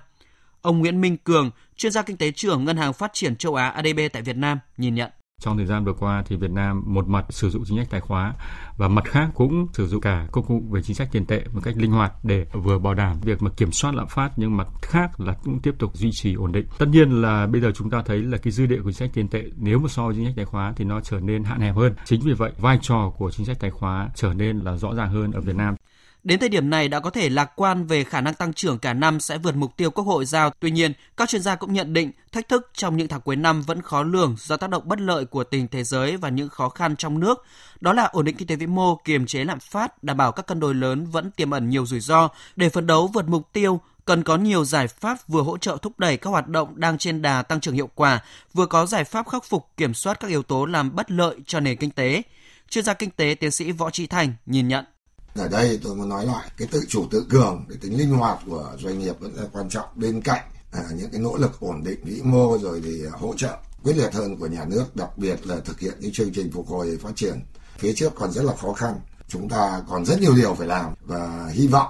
Ông 0.61 0.79
Nguyễn 0.79 1.01
Minh 1.01 1.17
Cường, 1.17 1.51
chuyên 1.77 1.91
gia 1.91 2.01
kinh 2.01 2.17
tế 2.17 2.31
trưởng 2.31 2.65
Ngân 2.65 2.77
hàng 2.77 2.93
Phát 2.93 3.11
triển 3.13 3.35
châu 3.35 3.55
Á 3.55 3.69
ADB 3.69 3.99
tại 4.13 4.21
Việt 4.21 4.37
Nam 4.37 4.59
nhìn 4.77 4.95
nhận. 4.95 5.11
Trong 5.43 5.57
thời 5.57 5.65
gian 5.65 5.85
vừa 5.85 5.93
qua 5.93 6.23
thì 6.25 6.35
Việt 6.35 6.51
Nam 6.51 6.83
một 6.85 7.07
mặt 7.07 7.25
sử 7.29 7.49
dụng 7.49 7.63
chính 7.65 7.77
sách 7.77 7.87
tài 7.89 8.01
khóa 8.01 8.33
và 8.77 8.87
mặt 8.87 9.05
khác 9.05 9.29
cũng 9.35 9.67
sử 9.73 9.87
dụng 9.87 10.01
cả 10.01 10.27
công 10.31 10.45
cụ 10.45 10.63
về 10.71 10.81
chính 10.81 10.95
sách 10.95 11.09
tiền 11.11 11.25
tệ 11.25 11.43
một 11.53 11.61
cách 11.63 11.77
linh 11.77 11.91
hoạt 11.91 12.13
để 12.23 12.45
vừa 12.53 12.79
bảo 12.79 12.93
đảm 12.93 13.19
việc 13.21 13.41
mà 13.41 13.49
kiểm 13.57 13.71
soát 13.71 13.95
lạm 13.95 14.07
phát 14.07 14.31
nhưng 14.35 14.57
mặt 14.57 14.67
khác 14.81 15.19
là 15.19 15.33
cũng 15.43 15.59
tiếp 15.59 15.75
tục 15.79 15.95
duy 15.95 16.09
trì 16.13 16.33
ổn 16.33 16.51
định. 16.51 16.65
Tất 16.77 16.85
nhiên 16.89 17.21
là 17.21 17.47
bây 17.47 17.61
giờ 17.61 17.71
chúng 17.75 17.89
ta 17.89 18.01
thấy 18.05 18.23
là 18.23 18.37
cái 18.37 18.51
dư 18.51 18.65
địa 18.65 18.77
của 18.77 18.91
chính 18.91 18.93
sách 18.93 19.09
tiền 19.13 19.27
tệ 19.27 19.43
nếu 19.57 19.79
mà 19.79 19.87
so 19.87 20.05
với 20.05 20.15
chính 20.15 20.25
sách 20.25 20.33
tài 20.35 20.45
khóa 20.45 20.73
thì 20.75 20.85
nó 20.85 20.99
trở 21.01 21.19
nên 21.19 21.43
hạn 21.43 21.59
hẹp 21.59 21.75
hơn. 21.75 21.93
Chính 22.05 22.21
vì 22.21 22.33
vậy, 22.33 22.51
vai 22.57 22.79
trò 22.81 23.11
của 23.17 23.31
chính 23.31 23.45
sách 23.45 23.59
tài 23.59 23.71
khóa 23.71 24.09
trở 24.15 24.33
nên 24.33 24.59
là 24.59 24.77
rõ 24.77 24.93
ràng 24.95 25.09
hơn 25.09 25.31
ở 25.31 25.41
Việt 25.41 25.55
Nam. 25.55 25.75
Đến 26.23 26.39
thời 26.39 26.49
điểm 26.49 26.69
này 26.69 26.87
đã 26.87 26.99
có 26.99 27.09
thể 27.09 27.29
lạc 27.29 27.51
quan 27.55 27.85
về 27.85 28.03
khả 28.03 28.21
năng 28.21 28.33
tăng 28.33 28.53
trưởng 28.53 28.79
cả 28.79 28.93
năm 28.93 29.19
sẽ 29.19 29.37
vượt 29.37 29.55
mục 29.55 29.77
tiêu 29.77 29.91
Quốc 29.91 30.03
hội 30.03 30.25
giao. 30.25 30.51
Tuy 30.59 30.71
nhiên, 30.71 30.93
các 31.17 31.29
chuyên 31.29 31.41
gia 31.41 31.55
cũng 31.55 31.73
nhận 31.73 31.93
định 31.93 32.11
thách 32.31 32.49
thức 32.49 32.69
trong 32.73 32.97
những 32.97 33.07
tháng 33.07 33.21
cuối 33.21 33.35
năm 33.35 33.61
vẫn 33.61 33.81
khó 33.81 34.03
lường 34.03 34.35
do 34.39 34.57
tác 34.57 34.69
động 34.69 34.83
bất 34.85 35.01
lợi 35.01 35.25
của 35.25 35.43
tình 35.43 35.67
thế 35.67 35.83
giới 35.83 36.17
và 36.17 36.29
những 36.29 36.49
khó 36.49 36.69
khăn 36.69 36.95
trong 36.95 37.19
nước. 37.19 37.45
Đó 37.81 37.93
là 37.93 38.03
ổn 38.03 38.25
định 38.25 38.35
kinh 38.35 38.47
tế 38.47 38.55
vĩ 38.55 38.67
mô, 38.67 38.95
kiềm 38.95 39.25
chế 39.25 39.43
lạm 39.43 39.59
phát, 39.59 40.03
đảm 40.03 40.17
bảo 40.17 40.31
các 40.31 40.47
cân 40.47 40.59
đối 40.59 40.75
lớn 40.75 41.05
vẫn 41.05 41.31
tiềm 41.31 41.51
ẩn 41.51 41.69
nhiều 41.69 41.85
rủi 41.85 41.99
ro. 41.99 42.29
Để 42.55 42.69
phấn 42.69 42.87
đấu 42.87 43.07
vượt 43.07 43.27
mục 43.27 43.53
tiêu, 43.53 43.81
cần 44.05 44.23
có 44.23 44.37
nhiều 44.37 44.65
giải 44.65 44.87
pháp 44.87 45.27
vừa 45.27 45.41
hỗ 45.41 45.57
trợ 45.57 45.77
thúc 45.81 45.99
đẩy 45.99 46.17
các 46.17 46.29
hoạt 46.29 46.47
động 46.47 46.79
đang 46.79 46.97
trên 46.97 47.21
đà 47.21 47.41
tăng 47.41 47.59
trưởng 47.59 47.75
hiệu 47.75 47.89
quả, 47.95 48.21
vừa 48.53 48.65
có 48.65 48.85
giải 48.85 49.03
pháp 49.03 49.29
khắc 49.29 49.45
phục 49.45 49.67
kiểm 49.77 49.93
soát 49.93 50.19
các 50.19 50.27
yếu 50.27 50.43
tố 50.43 50.65
làm 50.65 50.95
bất 50.95 51.11
lợi 51.11 51.35
cho 51.45 51.59
nền 51.59 51.77
kinh 51.77 51.91
tế. 51.91 52.21
Chuyên 52.69 52.85
gia 52.85 52.93
kinh 52.93 53.09
tế 53.09 53.35
tiến 53.39 53.51
sĩ 53.51 53.71
Võ 53.71 53.89
Trí 53.89 54.07
Thành 54.07 54.33
nhìn 54.45 54.67
nhận 54.67 54.85
ở 55.35 55.47
đây 55.47 55.79
tôi 55.83 55.95
muốn 55.95 56.09
nói 56.09 56.25
lại 56.25 56.51
cái 56.57 56.67
tự 56.71 56.85
chủ 56.87 57.05
tự 57.11 57.25
cường 57.29 57.65
cái 57.69 57.77
tính 57.81 57.97
linh 57.97 58.09
hoạt 58.09 58.39
của 58.45 58.71
doanh 58.79 58.99
nghiệp 58.99 59.19
vẫn 59.19 59.35
là 59.35 59.43
quan 59.53 59.69
trọng. 59.69 59.87
Bên 59.95 60.21
cạnh 60.21 60.43
à, 60.71 60.83
những 60.95 61.11
cái 61.11 61.21
nỗ 61.21 61.37
lực 61.37 61.59
ổn 61.59 61.83
định 61.83 61.99
vĩ 62.03 62.21
mô 62.23 62.57
rồi 62.57 62.81
thì 62.83 63.01
à, 63.05 63.11
hỗ 63.19 63.33
trợ 63.37 63.57
quyết 63.83 63.97
liệt 63.97 64.13
hơn 64.13 64.37
của 64.37 64.47
nhà 64.47 64.65
nước 64.65 64.95
đặc 64.95 65.17
biệt 65.17 65.47
là 65.47 65.55
thực 65.65 65.79
hiện 65.79 65.93
những 65.99 66.11
chương 66.11 66.33
trình 66.33 66.51
phục 66.51 66.67
hồi 66.67 66.97
phát 67.01 67.15
triển. 67.15 67.39
Phía 67.77 67.93
trước 67.93 68.13
còn 68.15 68.31
rất 68.31 68.43
là 68.43 68.53
khó 68.55 68.73
khăn 68.73 68.99
chúng 69.27 69.49
ta 69.49 69.81
còn 69.89 70.05
rất 70.05 70.21
nhiều 70.21 70.35
điều 70.35 70.53
phải 70.53 70.67
làm 70.67 70.93
và 71.05 71.49
hy 71.51 71.67
vọng 71.67 71.87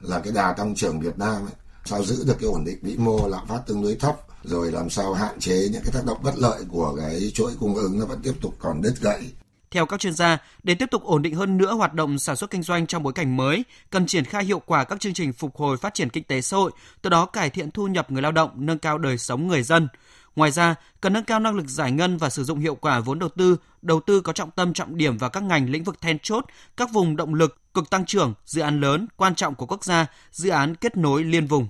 là 0.00 0.20
cái 0.20 0.32
đà 0.32 0.52
tăng 0.52 0.74
trưởng 0.74 1.00
Việt 1.00 1.18
Nam 1.18 1.42
ấy, 1.42 1.54
sao 1.84 2.04
giữ 2.04 2.24
được 2.26 2.36
cái 2.40 2.48
ổn 2.48 2.64
định 2.64 2.78
vĩ 2.82 2.96
mô 2.96 3.28
lạm 3.28 3.46
phát 3.46 3.60
tương 3.66 3.82
đối 3.82 3.94
thấp 3.94 4.16
rồi 4.44 4.72
làm 4.72 4.90
sao 4.90 5.14
hạn 5.14 5.40
chế 5.40 5.68
những 5.72 5.82
cái 5.84 5.92
tác 5.92 6.04
động 6.06 6.18
bất 6.22 6.38
lợi 6.38 6.64
của 6.68 6.96
cái 6.98 7.30
chuỗi 7.34 7.52
cung 7.60 7.74
ứng 7.74 7.98
nó 7.98 8.06
vẫn 8.06 8.20
tiếp 8.22 8.32
tục 8.40 8.54
còn 8.58 8.82
đứt 8.82 8.94
gãy 9.00 9.22
theo 9.74 9.86
các 9.86 10.00
chuyên 10.00 10.14
gia, 10.14 10.38
để 10.62 10.74
tiếp 10.74 10.90
tục 10.90 11.04
ổn 11.04 11.22
định 11.22 11.34
hơn 11.34 11.56
nữa 11.56 11.72
hoạt 11.72 11.94
động 11.94 12.18
sản 12.18 12.36
xuất 12.36 12.50
kinh 12.50 12.62
doanh 12.62 12.86
trong 12.86 13.02
bối 13.02 13.12
cảnh 13.12 13.36
mới, 13.36 13.64
cần 13.90 14.06
triển 14.06 14.24
khai 14.24 14.44
hiệu 14.44 14.62
quả 14.66 14.84
các 14.84 15.00
chương 15.00 15.14
trình 15.14 15.32
phục 15.32 15.56
hồi 15.56 15.76
phát 15.76 15.94
triển 15.94 16.10
kinh 16.10 16.24
tế 16.24 16.40
xã 16.40 16.56
hội, 16.56 16.72
từ 17.02 17.10
đó 17.10 17.26
cải 17.26 17.50
thiện 17.50 17.70
thu 17.70 17.86
nhập 17.86 18.10
người 18.10 18.22
lao 18.22 18.32
động, 18.32 18.50
nâng 18.54 18.78
cao 18.78 18.98
đời 18.98 19.18
sống 19.18 19.48
người 19.48 19.62
dân. 19.62 19.88
Ngoài 20.36 20.50
ra, 20.50 20.74
cần 21.00 21.12
nâng 21.12 21.24
cao 21.24 21.40
năng 21.40 21.54
lực 21.54 21.68
giải 21.68 21.92
ngân 21.92 22.16
và 22.16 22.30
sử 22.30 22.44
dụng 22.44 22.58
hiệu 22.58 22.74
quả 22.74 23.00
vốn 23.00 23.18
đầu 23.18 23.28
tư, 23.28 23.56
đầu 23.82 24.00
tư 24.00 24.20
có 24.20 24.32
trọng 24.32 24.50
tâm 24.50 24.72
trọng 24.72 24.96
điểm 24.96 25.18
vào 25.18 25.30
các 25.30 25.42
ngành 25.42 25.70
lĩnh 25.70 25.84
vực 25.84 26.00
then 26.00 26.18
chốt, 26.18 26.44
các 26.76 26.92
vùng 26.92 27.16
động 27.16 27.34
lực, 27.34 27.74
cực 27.74 27.90
tăng 27.90 28.06
trưởng, 28.06 28.34
dự 28.44 28.60
án 28.60 28.80
lớn, 28.80 29.06
quan 29.16 29.34
trọng 29.34 29.54
của 29.54 29.66
quốc 29.66 29.84
gia, 29.84 30.06
dự 30.30 30.50
án 30.50 30.74
kết 30.74 30.96
nối 30.96 31.24
liên 31.24 31.46
vùng. 31.46 31.68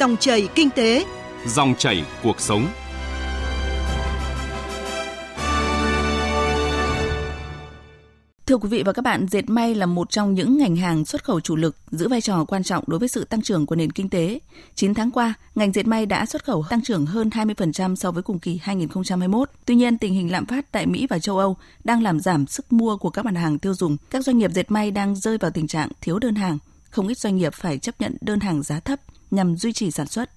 Dòng 0.00 0.16
chảy 0.16 0.48
kinh 0.54 0.70
tế, 0.70 1.04
dòng 1.46 1.74
chảy 1.78 2.04
cuộc 2.22 2.40
sống. 2.40 2.66
Thưa 8.46 8.56
quý 8.56 8.68
vị 8.68 8.82
và 8.82 8.92
các 8.92 9.02
bạn, 9.02 9.26
dệt 9.30 9.50
may 9.50 9.74
là 9.74 9.86
một 9.86 10.10
trong 10.10 10.34
những 10.34 10.58
ngành 10.58 10.76
hàng 10.76 11.04
xuất 11.04 11.24
khẩu 11.24 11.40
chủ 11.40 11.56
lực, 11.56 11.76
giữ 11.90 12.08
vai 12.08 12.20
trò 12.20 12.44
quan 12.44 12.62
trọng 12.62 12.84
đối 12.86 12.98
với 12.98 13.08
sự 13.08 13.24
tăng 13.24 13.42
trưởng 13.42 13.66
của 13.66 13.74
nền 13.74 13.92
kinh 13.92 14.08
tế. 14.08 14.38
9 14.74 14.94
tháng 14.94 15.10
qua, 15.10 15.34
ngành 15.54 15.72
dệt 15.72 15.86
may 15.86 16.06
đã 16.06 16.26
xuất 16.26 16.44
khẩu 16.44 16.64
tăng 16.70 16.82
trưởng 16.82 17.06
hơn 17.06 17.28
20% 17.28 17.94
so 17.94 18.10
với 18.10 18.22
cùng 18.22 18.38
kỳ 18.38 18.60
2021. 18.62 19.50
Tuy 19.64 19.74
nhiên, 19.74 19.98
tình 19.98 20.14
hình 20.14 20.32
lạm 20.32 20.46
phát 20.46 20.72
tại 20.72 20.86
Mỹ 20.86 21.06
và 21.10 21.18
châu 21.18 21.38
Âu 21.38 21.56
đang 21.84 22.02
làm 22.02 22.20
giảm 22.20 22.46
sức 22.46 22.72
mua 22.72 22.96
của 22.96 23.10
các 23.10 23.24
mặt 23.24 23.34
hàng 23.36 23.58
tiêu 23.58 23.74
dùng. 23.74 23.96
Các 24.10 24.24
doanh 24.24 24.38
nghiệp 24.38 24.50
dệt 24.54 24.70
may 24.70 24.90
đang 24.90 25.16
rơi 25.16 25.38
vào 25.38 25.50
tình 25.50 25.66
trạng 25.66 25.88
thiếu 26.00 26.18
đơn 26.18 26.34
hàng. 26.34 26.58
Không 26.90 27.08
ít 27.08 27.18
doanh 27.18 27.36
nghiệp 27.36 27.54
phải 27.54 27.78
chấp 27.78 28.00
nhận 28.00 28.16
đơn 28.20 28.40
hàng 28.40 28.62
giá 28.62 28.80
thấp 28.80 29.00
nhằm 29.30 29.56
duy 29.56 29.72
trì 29.72 29.90
sản 29.90 30.06
xuất. 30.06 30.30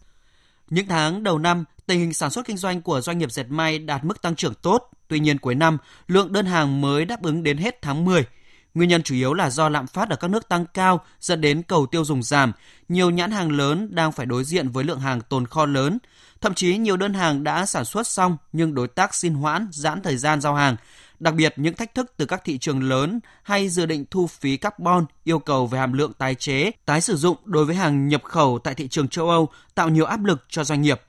Những 0.69 0.87
tháng 0.87 1.23
đầu 1.23 1.39
năm, 1.39 1.63
tình 1.85 1.99
hình 1.99 2.13
sản 2.13 2.29
xuất 2.29 2.45
kinh 2.45 2.57
doanh 2.57 2.81
của 2.81 3.01
doanh 3.01 3.17
nghiệp 3.17 3.31
dệt 3.31 3.45
may 3.49 3.79
đạt 3.79 4.03
mức 4.03 4.21
tăng 4.21 4.35
trưởng 4.35 4.53
tốt. 4.53 4.89
Tuy 5.07 5.19
nhiên 5.19 5.37
cuối 5.37 5.55
năm, 5.55 5.77
lượng 6.07 6.33
đơn 6.33 6.45
hàng 6.45 6.81
mới 6.81 7.05
đáp 7.05 7.23
ứng 7.23 7.43
đến 7.43 7.57
hết 7.57 7.81
tháng 7.81 8.05
10. 8.05 8.25
Nguyên 8.73 8.89
nhân 8.89 9.03
chủ 9.03 9.15
yếu 9.15 9.33
là 9.33 9.49
do 9.49 9.69
lạm 9.69 9.87
phát 9.87 10.09
ở 10.09 10.15
các 10.15 10.27
nước 10.27 10.49
tăng 10.49 10.65
cao 10.73 11.05
dẫn 11.19 11.41
đến 11.41 11.63
cầu 11.63 11.85
tiêu 11.85 12.05
dùng 12.05 12.23
giảm. 12.23 12.51
Nhiều 12.89 13.09
nhãn 13.09 13.31
hàng 13.31 13.51
lớn 13.51 13.95
đang 13.95 14.11
phải 14.11 14.25
đối 14.25 14.43
diện 14.43 14.69
với 14.69 14.83
lượng 14.83 14.99
hàng 14.99 15.21
tồn 15.21 15.47
kho 15.47 15.65
lớn. 15.65 15.97
Thậm 16.41 16.53
chí 16.53 16.77
nhiều 16.77 16.97
đơn 16.97 17.13
hàng 17.13 17.43
đã 17.43 17.65
sản 17.65 17.85
xuất 17.85 18.07
xong 18.07 18.37
nhưng 18.53 18.73
đối 18.73 18.87
tác 18.87 19.15
xin 19.15 19.33
hoãn, 19.33 19.67
giãn 19.71 20.01
thời 20.01 20.17
gian 20.17 20.41
giao 20.41 20.55
hàng. 20.55 20.75
Đặc 21.23 21.35
biệt 21.35 21.53
những 21.57 21.73
thách 21.73 21.95
thức 21.95 22.13
từ 22.17 22.25
các 22.25 22.41
thị 22.45 22.57
trường 22.57 22.83
lớn 22.83 23.19
hay 23.43 23.69
dự 23.69 23.85
định 23.85 24.05
thu 24.11 24.27
phí 24.27 24.57
carbon 24.57 25.05
yêu 25.23 25.39
cầu 25.39 25.67
về 25.67 25.79
hàm 25.79 25.93
lượng 25.93 26.13
tái 26.13 26.35
chế, 26.35 26.71
tái 26.85 27.01
sử 27.01 27.15
dụng 27.15 27.37
đối 27.45 27.65
với 27.65 27.75
hàng 27.75 28.07
nhập 28.07 28.23
khẩu 28.23 28.59
tại 28.59 28.75
thị 28.75 28.87
trường 28.87 29.07
châu 29.07 29.29
Âu 29.29 29.49
tạo 29.75 29.89
nhiều 29.89 30.05
áp 30.05 30.23
lực 30.23 30.45
cho 30.49 30.63
doanh 30.63 30.81
nghiệp. 30.81 31.01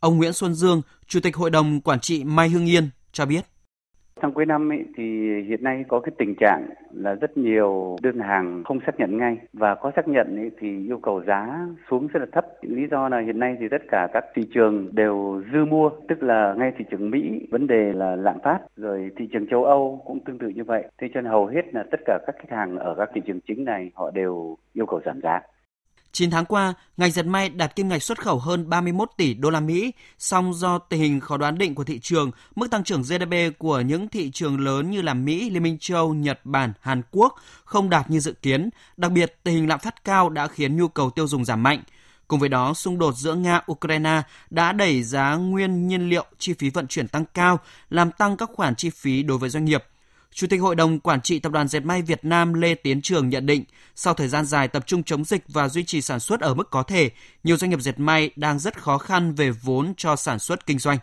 Ông 0.00 0.16
Nguyễn 0.16 0.32
Xuân 0.32 0.54
Dương, 0.54 0.82
Chủ 1.08 1.20
tịch 1.20 1.36
Hội 1.36 1.50
đồng 1.50 1.80
Quản 1.80 2.00
trị 2.00 2.24
Mai 2.24 2.48
Hương 2.48 2.68
Yên 2.68 2.90
cho 3.12 3.26
biết. 3.26 3.46
Trong 4.22 4.32
cuối 4.32 4.46
năm 4.46 4.72
ấy, 4.72 4.84
thì 4.96 5.04
hiện 5.42 5.62
nay 5.62 5.84
có 5.88 6.00
cái 6.00 6.12
tình 6.18 6.34
trạng 6.34 6.66
là 6.92 7.14
rất 7.14 7.36
nhiều 7.36 7.96
đơn 8.02 8.18
hàng 8.18 8.62
không 8.64 8.80
xác 8.86 8.98
nhận 8.98 9.18
ngay 9.18 9.36
và 9.52 9.74
có 9.74 9.92
xác 9.96 10.08
nhận 10.08 10.36
ấy, 10.36 10.50
thì 10.58 10.86
yêu 10.86 10.98
cầu 10.98 11.22
giá 11.26 11.66
xuống 11.90 12.06
rất 12.06 12.20
là 12.20 12.26
thấp. 12.32 12.46
Lý 12.62 12.86
do 12.90 13.08
là 13.08 13.20
hiện 13.20 13.38
nay 13.38 13.56
thì 13.60 13.68
tất 13.70 13.82
cả 13.90 14.08
các 14.12 14.24
thị 14.34 14.42
trường 14.54 14.88
đều 14.92 15.42
dư 15.52 15.64
mua, 15.64 15.90
tức 16.08 16.22
là 16.22 16.54
ngay 16.58 16.72
thị 16.78 16.84
trường 16.90 17.10
Mỹ 17.10 17.46
vấn 17.50 17.66
đề 17.66 17.92
là 17.92 18.16
lạm 18.16 18.36
phát, 18.42 18.58
rồi 18.76 19.10
thị 19.16 19.28
trường 19.32 19.46
châu 19.46 19.64
Âu 19.64 20.02
cũng 20.06 20.20
tương 20.24 20.38
tự 20.38 20.48
như 20.48 20.64
vậy. 20.64 20.84
Thế 20.98 21.08
cho 21.14 21.20
nên 21.20 21.30
hầu 21.30 21.46
hết 21.46 21.74
là 21.74 21.84
tất 21.90 22.00
cả 22.04 22.18
các 22.26 22.36
khách 22.38 22.56
hàng 22.56 22.78
ở 22.78 22.94
các 22.98 23.10
thị 23.14 23.20
trường 23.26 23.40
chính 23.40 23.64
này 23.64 23.90
họ 23.94 24.10
đều 24.10 24.56
yêu 24.72 24.86
cầu 24.86 25.00
giảm 25.04 25.20
giá. 25.20 25.40
9 26.14 26.30
tháng 26.30 26.44
qua, 26.44 26.74
ngành 26.96 27.10
dệt 27.10 27.26
may 27.26 27.48
đạt 27.48 27.76
kim 27.76 27.88
ngạch 27.88 28.02
xuất 28.02 28.22
khẩu 28.22 28.38
hơn 28.38 28.68
31 28.68 29.10
tỷ 29.16 29.34
đô 29.34 29.50
la 29.50 29.60
Mỹ, 29.60 29.92
song 30.18 30.54
do 30.54 30.78
tình 30.78 31.00
hình 31.00 31.20
khó 31.20 31.36
đoán 31.36 31.58
định 31.58 31.74
của 31.74 31.84
thị 31.84 31.98
trường, 31.98 32.30
mức 32.56 32.70
tăng 32.70 32.84
trưởng 32.84 33.02
GDP 33.02 33.58
của 33.58 33.80
những 33.80 34.08
thị 34.08 34.30
trường 34.30 34.60
lớn 34.60 34.90
như 34.90 35.02
là 35.02 35.14
Mỹ, 35.14 35.50
Liên 35.50 35.62
minh 35.62 35.78
châu, 35.80 36.14
Nhật 36.14 36.40
Bản, 36.44 36.72
Hàn 36.80 37.02
Quốc 37.10 37.34
không 37.64 37.90
đạt 37.90 38.10
như 38.10 38.20
dự 38.20 38.32
kiến. 38.32 38.70
Đặc 38.96 39.12
biệt, 39.12 39.38
tình 39.42 39.54
hình 39.54 39.68
lạm 39.68 39.78
phát 39.78 40.04
cao 40.04 40.30
đã 40.30 40.48
khiến 40.48 40.76
nhu 40.76 40.88
cầu 40.88 41.10
tiêu 41.10 41.26
dùng 41.26 41.44
giảm 41.44 41.62
mạnh. 41.62 41.82
Cùng 42.28 42.40
với 42.40 42.48
đó, 42.48 42.74
xung 42.74 42.98
đột 42.98 43.14
giữa 43.16 43.34
Nga-Ukraine 43.34 44.22
đã 44.50 44.72
đẩy 44.72 45.02
giá 45.02 45.34
nguyên 45.34 45.88
nhiên 45.88 46.08
liệu, 46.08 46.24
chi 46.38 46.52
phí 46.58 46.70
vận 46.70 46.86
chuyển 46.86 47.08
tăng 47.08 47.24
cao, 47.34 47.58
làm 47.90 48.10
tăng 48.10 48.36
các 48.36 48.50
khoản 48.52 48.74
chi 48.74 48.90
phí 48.90 49.22
đối 49.22 49.38
với 49.38 49.50
doanh 49.50 49.64
nghiệp. 49.64 49.84
Chủ 50.34 50.46
tịch 50.46 50.60
Hội 50.60 50.76
đồng 50.76 51.00
Quản 51.00 51.20
trị 51.20 51.38
Tập 51.38 51.52
đoàn 51.52 51.68
Dệt 51.68 51.80
may 51.80 52.02
Việt 52.02 52.24
Nam 52.24 52.54
Lê 52.54 52.74
Tiến 52.74 53.02
Trường 53.02 53.28
nhận 53.28 53.46
định, 53.46 53.64
sau 53.96 54.14
thời 54.14 54.28
gian 54.28 54.44
dài 54.46 54.68
tập 54.68 54.86
trung 54.86 55.02
chống 55.02 55.24
dịch 55.24 55.44
và 55.48 55.68
duy 55.68 55.84
trì 55.84 56.00
sản 56.00 56.20
xuất 56.20 56.40
ở 56.40 56.54
mức 56.54 56.70
có 56.70 56.82
thể, 56.82 57.10
nhiều 57.44 57.56
doanh 57.56 57.70
nghiệp 57.70 57.80
dệt 57.80 57.98
may 57.98 58.30
đang 58.36 58.58
rất 58.58 58.82
khó 58.82 58.98
khăn 58.98 59.34
về 59.34 59.50
vốn 59.50 59.94
cho 59.96 60.16
sản 60.16 60.38
xuất 60.38 60.66
kinh 60.66 60.78
doanh. 60.78 60.98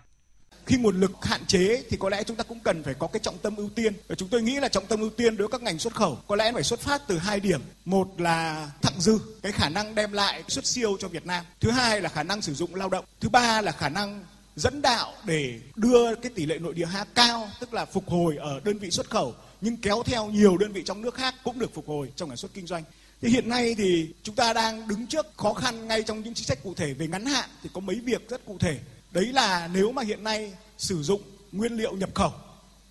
Khi 0.66 0.78
nguồn 0.78 1.00
lực 1.00 1.12
hạn 1.22 1.46
chế 1.48 1.84
thì 1.90 1.98
có 1.98 2.10
lẽ 2.10 2.24
chúng 2.24 2.38
ta 2.38 2.44
cũng 2.44 2.60
cần 2.60 2.84
phải 2.84 2.94
có 2.94 3.08
cái 3.08 3.20
trọng 3.20 3.38
tâm 3.38 3.56
ưu 3.56 3.70
tiên. 3.70 3.94
Và 4.08 4.16
chúng 4.16 4.30
tôi 4.30 4.42
nghĩ 4.42 4.60
là 4.60 4.68
trọng 4.68 4.86
tâm 4.86 5.00
ưu 5.00 5.10
tiên 5.10 5.38
đối 5.38 5.48
với 5.48 5.60
các 5.60 5.62
ngành 5.62 5.80
xuất 5.80 5.96
khẩu 5.96 6.18
có 6.28 6.36
lẽ 6.36 6.52
phải 6.54 6.64
xuất 6.64 6.80
phát 6.80 7.02
từ 7.08 7.18
hai 7.18 7.40
điểm. 7.40 7.62
Một 7.86 8.08
là 8.22 8.70
thặng 8.82 9.02
dư 9.02 9.20
cái 9.44 9.52
khả 9.52 9.70
năng 9.70 9.96
đem 9.96 10.12
lại 10.12 10.44
xuất 10.48 10.66
siêu 10.66 10.98
cho 11.00 11.08
Việt 11.08 11.26
Nam. 11.26 11.46
Thứ 11.60 11.72
hai 11.72 12.02
là 12.02 12.10
khả 12.10 12.24
năng 12.24 12.42
sử 12.42 12.54
dụng 12.54 12.76
lao 12.76 12.90
động. 12.90 13.06
Thứ 13.20 13.30
ba 13.30 13.62
là 13.62 13.72
khả 13.72 13.90
năng 13.90 14.24
dẫn 14.56 14.82
đạo 14.82 15.14
để 15.26 15.60
đưa 15.76 16.16
cái 16.16 16.32
tỷ 16.36 16.46
lệ 16.46 16.60
nội 16.60 16.74
địa 16.74 16.86
hóa 16.86 17.06
cao, 17.16 17.50
tức 17.60 17.74
là 17.74 17.86
phục 17.86 18.10
hồi 18.10 18.38
ở 18.38 18.60
đơn 18.64 18.78
vị 18.78 18.92
xuất 18.92 19.10
khẩu, 19.10 19.36
nhưng 19.62 19.78
kéo 19.78 20.04
theo 20.06 20.28
nhiều 20.28 20.58
đơn 20.58 20.72
vị 20.72 20.84
trong 20.86 21.02
nước 21.02 21.16
khác 21.16 21.36
cũng 21.44 21.60
được 21.60 21.74
phục 21.74 21.88
hồi 21.88 22.12
trong 22.16 22.30
sản 22.30 22.38
xuất 22.38 22.54
kinh 22.54 22.68
doanh. 22.68 22.84
Thì 23.22 23.30
hiện 23.30 23.50
nay 23.50 23.76
thì 23.78 24.14
chúng 24.24 24.36
ta 24.36 24.54
đang 24.54 24.88
đứng 24.88 25.08
trước 25.08 25.26
khó 25.38 25.54
khăn 25.54 25.88
ngay 25.88 26.04
trong 26.04 26.22
những 26.22 26.34
chính 26.34 26.46
sách 26.46 26.64
cụ 26.64 26.74
thể 26.74 26.94
về 26.94 27.08
ngắn 27.08 27.26
hạn 27.26 27.50
thì 27.64 27.70
có 27.74 27.80
mấy 27.82 28.00
việc 28.00 28.30
rất 28.30 28.46
cụ 28.46 28.58
thể. 28.60 28.80
Đấy 29.12 29.26
là 29.26 29.70
nếu 29.74 29.92
mà 29.92 30.04
hiện 30.04 30.24
nay 30.24 30.54
sử 30.78 31.04
dụng 31.04 31.22
nguyên 31.52 31.74
liệu 31.74 31.94
nhập 31.94 32.10
khẩu, 32.16 32.32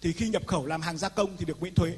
thì 0.02 0.12
khi 0.12 0.28
nhập 0.28 0.42
khẩu 0.46 0.66
làm 0.66 0.82
hàng 0.82 0.98
gia 0.98 1.08
công 1.08 1.36
thì 1.36 1.44
được 1.44 1.62
miễn 1.62 1.74
thuế. 1.74 1.92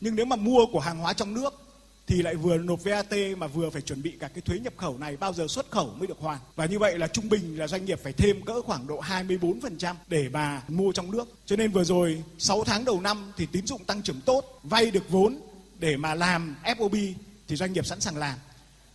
Nhưng 0.00 0.16
nếu 0.16 0.24
mà 0.24 0.36
mua 0.36 0.66
của 0.72 0.80
hàng 0.80 0.98
hóa 0.98 1.12
trong 1.12 1.34
nước 1.34 1.67
thì 2.08 2.22
lại 2.22 2.34
vừa 2.34 2.58
nộp 2.58 2.84
VAT 2.84 3.12
mà 3.36 3.46
vừa 3.46 3.70
phải 3.70 3.82
chuẩn 3.82 4.02
bị 4.02 4.12
cả 4.20 4.28
cái 4.28 4.40
thuế 4.40 4.58
nhập 4.58 4.72
khẩu 4.76 4.98
này 4.98 5.16
bao 5.16 5.32
giờ 5.32 5.46
xuất 5.48 5.70
khẩu 5.70 5.86
mới 5.86 6.06
được 6.06 6.18
hoàn. 6.20 6.38
Và 6.56 6.66
như 6.66 6.78
vậy 6.78 6.98
là 6.98 7.06
trung 7.06 7.28
bình 7.28 7.58
là 7.58 7.66
doanh 7.66 7.84
nghiệp 7.84 8.00
phải 8.02 8.12
thêm 8.12 8.44
cỡ 8.44 8.62
khoảng 8.62 8.86
độ 8.86 9.00
24% 9.00 9.94
để 10.08 10.28
mà 10.32 10.62
mua 10.68 10.92
trong 10.92 11.10
nước. 11.10 11.28
Cho 11.46 11.56
nên 11.56 11.70
vừa 11.70 11.84
rồi 11.84 12.22
6 12.38 12.64
tháng 12.64 12.84
đầu 12.84 13.00
năm 13.00 13.32
thì 13.36 13.46
tín 13.52 13.66
dụng 13.66 13.84
tăng 13.84 14.02
trưởng 14.02 14.20
tốt, 14.20 14.60
vay 14.62 14.90
được 14.90 15.10
vốn 15.10 15.40
để 15.78 15.96
mà 15.96 16.14
làm 16.14 16.56
FOB 16.64 17.12
thì 17.48 17.56
doanh 17.56 17.72
nghiệp 17.72 17.86
sẵn 17.86 18.00
sàng 18.00 18.16
làm. 18.16 18.38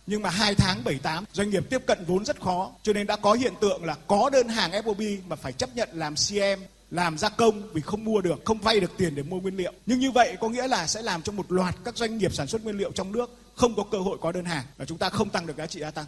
Nhưng 0.06 0.22
mà 0.22 0.30
2 0.30 0.54
tháng 0.54 0.84
7 0.84 0.98
8 0.98 1.24
doanh 1.32 1.50
nghiệp 1.50 1.70
tiếp 1.70 1.82
cận 1.86 2.04
vốn 2.06 2.24
rất 2.24 2.40
khó 2.40 2.70
cho 2.82 2.92
nên 2.92 3.06
đã 3.06 3.16
có 3.16 3.32
hiện 3.32 3.52
tượng 3.60 3.84
là 3.84 3.94
có 4.06 4.30
đơn 4.30 4.48
hàng 4.48 4.70
FOB 4.70 5.18
mà 5.28 5.36
phải 5.36 5.52
chấp 5.52 5.76
nhận 5.76 5.88
làm 5.92 6.14
CM 6.14 6.62
làm 6.94 7.18
gia 7.18 7.28
công 7.28 7.62
vì 7.72 7.80
không 7.80 8.04
mua 8.04 8.20
được, 8.20 8.44
không 8.44 8.58
vay 8.58 8.80
được 8.80 8.96
tiền 8.96 9.14
để 9.14 9.22
mua 9.22 9.40
nguyên 9.40 9.56
liệu. 9.56 9.72
Nhưng 9.86 9.98
như 9.98 10.10
vậy 10.10 10.36
có 10.40 10.48
nghĩa 10.48 10.68
là 10.68 10.86
sẽ 10.86 11.02
làm 11.02 11.22
cho 11.22 11.32
một 11.32 11.52
loạt 11.52 11.74
các 11.84 11.96
doanh 11.96 12.18
nghiệp 12.18 12.34
sản 12.34 12.46
xuất 12.46 12.64
nguyên 12.64 12.76
liệu 12.76 12.92
trong 12.92 13.12
nước 13.12 13.30
không 13.54 13.74
có 13.76 13.84
cơ 13.90 13.98
hội 13.98 14.18
có 14.20 14.32
đơn 14.32 14.44
hàng 14.44 14.64
và 14.76 14.84
chúng 14.84 14.98
ta 14.98 15.08
không 15.08 15.30
tăng 15.30 15.46
được 15.46 15.56
giá 15.56 15.66
trị 15.66 15.80
gia 15.80 15.90
tăng. 15.90 16.04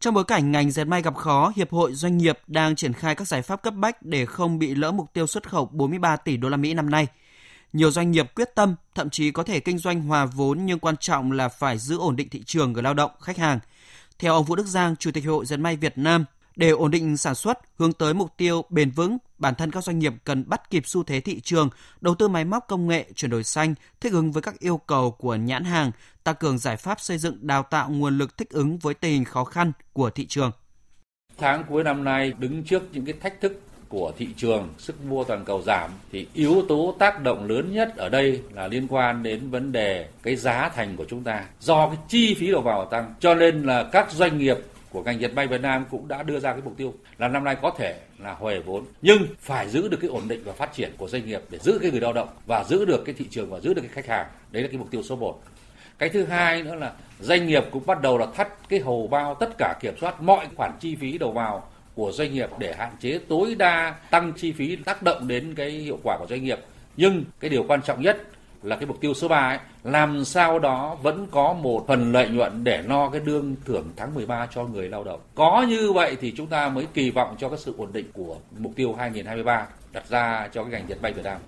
Trong 0.00 0.14
bối 0.14 0.24
cảnh 0.24 0.52
ngành 0.52 0.70
dệt 0.70 0.84
may 0.84 1.02
gặp 1.02 1.14
khó, 1.14 1.52
Hiệp 1.56 1.70
hội 1.70 1.94
Doanh 1.94 2.18
nghiệp 2.18 2.38
đang 2.46 2.76
triển 2.76 2.92
khai 2.92 3.14
các 3.14 3.28
giải 3.28 3.42
pháp 3.42 3.62
cấp 3.62 3.74
bách 3.74 4.02
để 4.02 4.26
không 4.26 4.58
bị 4.58 4.74
lỡ 4.74 4.92
mục 4.92 5.06
tiêu 5.12 5.26
xuất 5.26 5.48
khẩu 5.48 5.66
43 5.66 6.16
tỷ 6.16 6.36
đô 6.36 6.48
la 6.48 6.56
Mỹ 6.56 6.74
năm 6.74 6.90
nay. 6.90 7.06
Nhiều 7.72 7.90
doanh 7.90 8.10
nghiệp 8.10 8.34
quyết 8.34 8.54
tâm, 8.54 8.74
thậm 8.94 9.10
chí 9.10 9.30
có 9.30 9.42
thể 9.42 9.60
kinh 9.60 9.78
doanh 9.78 10.02
hòa 10.02 10.24
vốn 10.24 10.66
nhưng 10.66 10.78
quan 10.78 10.96
trọng 10.96 11.32
là 11.32 11.48
phải 11.48 11.78
giữ 11.78 11.98
ổn 11.98 12.16
định 12.16 12.28
thị 12.28 12.42
trường 12.46 12.72
người 12.72 12.82
lao 12.82 12.94
động, 12.94 13.10
khách 13.20 13.36
hàng. 13.36 13.58
Theo 14.18 14.34
ông 14.34 14.44
Vũ 14.44 14.56
Đức 14.56 14.66
Giang, 14.66 14.96
Chủ 14.96 15.10
tịch 15.10 15.26
hội 15.26 15.46
Dệt 15.46 15.56
may 15.56 15.76
Việt 15.76 15.98
Nam, 15.98 16.24
để 16.56 16.70
ổn 16.70 16.90
định 16.90 17.16
sản 17.16 17.34
xuất, 17.34 17.58
hướng 17.78 17.92
tới 17.92 18.14
mục 18.14 18.36
tiêu 18.36 18.64
bền 18.68 18.90
vững, 18.90 19.18
bản 19.40 19.54
thân 19.54 19.70
các 19.70 19.84
doanh 19.84 19.98
nghiệp 19.98 20.12
cần 20.24 20.48
bắt 20.48 20.70
kịp 20.70 20.82
xu 20.86 21.02
thế 21.02 21.20
thị 21.20 21.40
trường, 21.40 21.68
đầu 22.00 22.14
tư 22.14 22.28
máy 22.28 22.44
móc 22.44 22.64
công 22.68 22.88
nghệ, 22.88 23.06
chuyển 23.14 23.30
đổi 23.30 23.44
xanh, 23.44 23.74
thích 24.00 24.12
ứng 24.12 24.32
với 24.32 24.42
các 24.42 24.58
yêu 24.58 24.76
cầu 24.76 25.10
của 25.10 25.34
nhãn 25.34 25.64
hàng, 25.64 25.90
tăng 26.24 26.34
cường 26.34 26.58
giải 26.58 26.76
pháp 26.76 27.00
xây 27.00 27.18
dựng 27.18 27.38
đào 27.40 27.62
tạo 27.62 27.90
nguồn 27.90 28.18
lực 28.18 28.36
thích 28.36 28.50
ứng 28.50 28.78
với 28.78 28.94
tình 28.94 29.12
hình 29.12 29.24
khó 29.24 29.44
khăn 29.44 29.72
của 29.92 30.10
thị 30.10 30.26
trường. 30.26 30.50
Tháng 31.38 31.64
cuối 31.68 31.84
năm 31.84 32.04
nay 32.04 32.32
đứng 32.38 32.62
trước 32.64 32.82
những 32.92 33.04
cái 33.04 33.14
thách 33.20 33.40
thức 33.40 33.60
của 33.88 34.12
thị 34.18 34.28
trường, 34.36 34.68
sức 34.78 35.04
mua 35.04 35.24
toàn 35.24 35.44
cầu 35.44 35.62
giảm 35.66 35.90
thì 36.12 36.26
yếu 36.34 36.64
tố 36.68 36.96
tác 36.98 37.22
động 37.22 37.44
lớn 37.44 37.72
nhất 37.72 37.96
ở 37.96 38.08
đây 38.08 38.42
là 38.52 38.68
liên 38.68 38.86
quan 38.88 39.22
đến 39.22 39.50
vấn 39.50 39.72
đề 39.72 40.08
cái 40.22 40.36
giá 40.36 40.70
thành 40.74 40.96
của 40.96 41.04
chúng 41.08 41.24
ta. 41.24 41.44
Do 41.60 41.86
cái 41.86 41.96
chi 42.08 42.34
phí 42.34 42.46
đầu 42.50 42.62
vào 42.62 42.84
tăng 42.84 43.14
cho 43.20 43.34
nên 43.34 43.62
là 43.62 43.88
các 43.92 44.12
doanh 44.12 44.38
nghiệp 44.38 44.56
của 44.90 45.02
ngành 45.02 45.20
dệt 45.20 45.34
may 45.34 45.46
Việt 45.46 45.60
Nam 45.60 45.84
cũng 45.90 46.08
đã 46.08 46.22
đưa 46.22 46.40
ra 46.40 46.52
cái 46.52 46.62
mục 46.64 46.76
tiêu 46.76 46.94
là 47.18 47.28
năm 47.28 47.44
nay 47.44 47.56
có 47.62 47.70
thể 47.78 47.98
là 48.18 48.34
hồi 48.34 48.60
vốn, 48.60 48.84
nhưng 49.02 49.26
phải 49.40 49.68
giữ 49.68 49.88
được 49.88 49.98
cái 50.00 50.10
ổn 50.10 50.28
định 50.28 50.42
và 50.44 50.52
phát 50.52 50.72
triển 50.74 50.92
của 50.96 51.08
doanh 51.08 51.26
nghiệp 51.26 51.42
để 51.50 51.58
giữ 51.58 51.78
cái 51.82 51.90
người 51.90 52.00
lao 52.00 52.12
động 52.12 52.28
và 52.46 52.64
giữ 52.64 52.84
được 52.84 53.02
cái 53.04 53.14
thị 53.18 53.26
trường 53.30 53.50
và 53.50 53.60
giữ 53.60 53.74
được 53.74 53.82
cái 53.82 53.90
khách 53.92 54.06
hàng. 54.06 54.26
Đấy 54.50 54.62
là 54.62 54.68
cái 54.68 54.78
mục 54.78 54.90
tiêu 54.90 55.02
số 55.02 55.16
1 55.16 55.40
cái 56.00 56.08
thứ 56.08 56.24
hai 56.24 56.62
nữa 56.62 56.74
là 56.74 56.92
doanh 57.20 57.46
nghiệp 57.46 57.64
cũng 57.70 57.86
bắt 57.86 58.02
đầu 58.02 58.18
là 58.18 58.26
thắt 58.34 58.68
cái 58.68 58.80
hầu 58.80 59.06
bao 59.06 59.34
tất 59.34 59.50
cả 59.58 59.74
kiểm 59.80 59.94
soát 60.00 60.22
mọi 60.22 60.46
khoản 60.56 60.72
chi 60.80 60.96
phí 60.96 61.18
đầu 61.18 61.32
vào 61.32 61.70
của 61.94 62.12
doanh 62.12 62.34
nghiệp 62.34 62.50
để 62.58 62.74
hạn 62.78 62.92
chế 63.00 63.18
tối 63.28 63.54
đa 63.54 63.94
tăng 64.10 64.32
chi 64.32 64.52
phí 64.52 64.76
tác 64.76 65.02
động 65.02 65.28
đến 65.28 65.54
cái 65.54 65.70
hiệu 65.70 65.98
quả 66.02 66.16
của 66.18 66.26
doanh 66.30 66.44
nghiệp. 66.44 66.58
Nhưng 66.96 67.24
cái 67.40 67.50
điều 67.50 67.64
quan 67.68 67.82
trọng 67.82 68.02
nhất 68.02 68.22
là 68.62 68.76
cái 68.76 68.86
mục 68.86 69.00
tiêu 69.00 69.14
số 69.14 69.28
3 69.28 69.48
ấy, 69.48 69.58
làm 69.84 70.24
sao 70.24 70.58
đó 70.58 70.96
vẫn 71.02 71.26
có 71.30 71.52
một 71.52 71.84
phần 71.88 72.12
lợi 72.12 72.28
nhuận 72.28 72.64
để 72.64 72.82
no 72.86 73.10
cái 73.10 73.20
đương 73.20 73.56
thưởng 73.64 73.84
tháng 73.96 74.14
13 74.14 74.46
cho 74.54 74.64
người 74.64 74.88
lao 74.88 75.04
động. 75.04 75.20
Có 75.34 75.66
như 75.68 75.92
vậy 75.92 76.16
thì 76.20 76.34
chúng 76.36 76.46
ta 76.46 76.68
mới 76.68 76.86
kỳ 76.94 77.10
vọng 77.10 77.36
cho 77.38 77.48
cái 77.48 77.58
sự 77.58 77.74
ổn 77.78 77.92
định 77.92 78.06
của 78.12 78.36
mục 78.58 78.72
tiêu 78.76 78.94
2023 78.98 79.66
đặt 79.92 80.08
ra 80.08 80.48
cho 80.52 80.62
cái 80.62 80.72
ngành 80.72 80.88
dệt 80.88 81.02
may 81.02 81.12
Việt 81.12 81.24
Nam. 81.24 81.40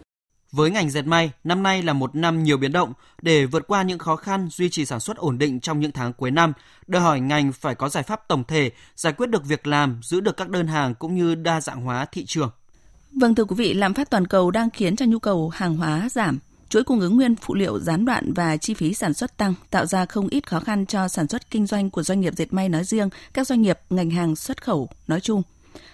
Với 0.52 0.71
ngành 0.71 0.90
dệt 0.90 1.02
may, 1.02 1.31
năm 1.45 1.62
nay 1.62 1.83
là 1.83 1.92
một 1.92 2.14
năm 2.14 2.42
nhiều 2.42 2.57
biến 2.57 2.73
động. 2.73 2.92
Để 3.23 3.47
vượt 3.47 3.66
qua 3.66 3.83
những 3.83 3.99
khó 3.99 4.16
khăn, 4.16 4.49
duy 4.50 4.71
trì 4.71 4.85
sản 4.85 5.00
xuất 5.00 5.16
ổn 5.16 5.38
định 5.38 5.61
trong 5.61 5.81
những 5.81 5.92
tháng 5.92 6.12
cuối 6.12 6.31
năm, 6.31 6.52
đòi 6.87 7.02
hỏi 7.02 7.21
ngành 7.21 7.52
phải 7.52 7.75
có 7.75 7.88
giải 7.88 8.02
pháp 8.02 8.28
tổng 8.28 8.45
thể, 8.45 8.71
giải 8.97 9.12
quyết 9.12 9.31
được 9.31 9.45
việc 9.45 9.66
làm, 9.66 10.00
giữ 10.02 10.21
được 10.21 10.37
các 10.37 10.49
đơn 10.49 10.66
hàng 10.66 10.95
cũng 10.95 11.14
như 11.14 11.35
đa 11.35 11.61
dạng 11.61 11.81
hóa 11.81 12.04
thị 12.04 12.25
trường. 12.26 12.50
Vâng 13.21 13.35
thưa 13.35 13.45
quý 13.45 13.57
vị, 13.57 13.75
lạm 13.75 13.95
phát 13.95 14.11
toàn 14.11 14.26
cầu 14.26 14.50
đang 14.50 14.71
khiến 14.71 14.97
cho 14.97 15.07
nhu 15.07 15.19
cầu 15.19 15.49
hàng 15.49 15.76
hóa 15.76 16.09
giảm, 16.11 16.38
chuỗi 16.73 16.85
cung 16.85 17.00
ứng 17.00 17.17
nguyên 17.17 17.37
phụ 17.37 17.55
liệu 17.55 17.79
gián 17.79 18.05
đoạn 18.05 18.33
và 18.33 18.57
chi 18.57 18.75
phí 18.75 18.95
sản 18.95 19.14
xuất 19.14 19.37
tăng, 19.37 19.55
tạo 19.71 19.87
ra 19.87 20.07
không 20.07 20.29
ít 20.29 20.49
khó 20.49 20.61
khăn 20.61 20.87
cho 20.87 21.09
sản 21.09 21.29
xuất 21.29 21.50
kinh 21.50 21.67
doanh 21.67 21.91
của 21.91 22.02
doanh 22.02 22.21
nghiệp 22.21 22.35
dệt 22.37 22.52
may 22.52 22.69
nói 22.69 22.85
riêng, 22.85 23.09
các 23.33 23.47
doanh 23.47 23.62
nghiệp 23.62 23.79
ngành 23.91 24.11
hàng 24.11 24.37
xuất 24.37 24.62
khẩu 24.64 24.88
nói 25.09 25.21
chung. 25.21 25.43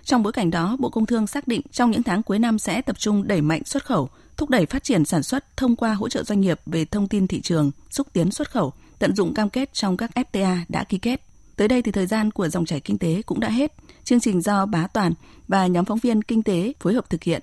Trong 0.05 0.23
bối 0.23 0.33
cảnh 0.33 0.51
đó, 0.51 0.77
Bộ 0.79 0.91
Công 0.91 1.07
Thương 1.07 1.27
xác 1.27 1.49
định 1.49 1.61
trong 1.73 1.91
những 1.91 2.03
tháng 2.03 2.23
cuối 2.23 2.39
năm 2.39 2.59
sẽ 2.59 2.83
tập 2.83 2.99
trung 2.99 3.29
đẩy 3.29 3.41
mạnh 3.41 3.65
xuất 3.65 3.85
khẩu, 3.85 4.09
thúc 4.37 4.51
đẩy 4.51 4.67
phát 4.67 4.85
triển 4.85 5.05
sản 5.05 5.23
xuất 5.23 5.57
thông 5.57 5.77
qua 5.77 5.95
hỗ 5.95 6.09
trợ 6.09 6.23
doanh 6.23 6.41
nghiệp 6.41 6.61
về 6.67 6.85
thông 6.85 7.09
tin 7.09 7.27
thị 7.27 7.41
trường, 7.41 7.71
xúc 7.91 8.07
tiến 8.13 8.31
xuất 8.31 8.51
khẩu, 8.51 8.73
tận 8.99 9.17
dụng 9.17 9.35
cam 9.35 9.51
kết 9.51 9.73
trong 9.73 9.97
các 9.97 10.11
FTA 10.15 10.57
đã 10.69 10.85
ký 10.85 10.99
kết. 10.99 11.21
Tới 11.57 11.69
đây 11.69 11.83
thì 11.83 11.93
thời 11.93 12.07
gian 12.07 12.31
của 12.31 12.49
dòng 12.49 12.65
chảy 12.65 12.81
kinh 12.81 12.99
tế 12.99 13.23
cũng 13.27 13.41
đã 13.41 13.49
hết. 13.49 13.73
Chương 14.05 14.21
trình 14.21 14.43
do 14.43 14.67
Bá 14.67 14.87
Toàn 14.87 15.13
và 15.49 15.67
nhóm 15.67 15.85
phóng 15.85 15.99
viên 15.99 16.23
kinh 16.23 16.43
tế 16.43 16.73
phối 16.81 16.95
hợp 16.95 17.11
thực 17.11 17.23
hiện. 17.23 17.43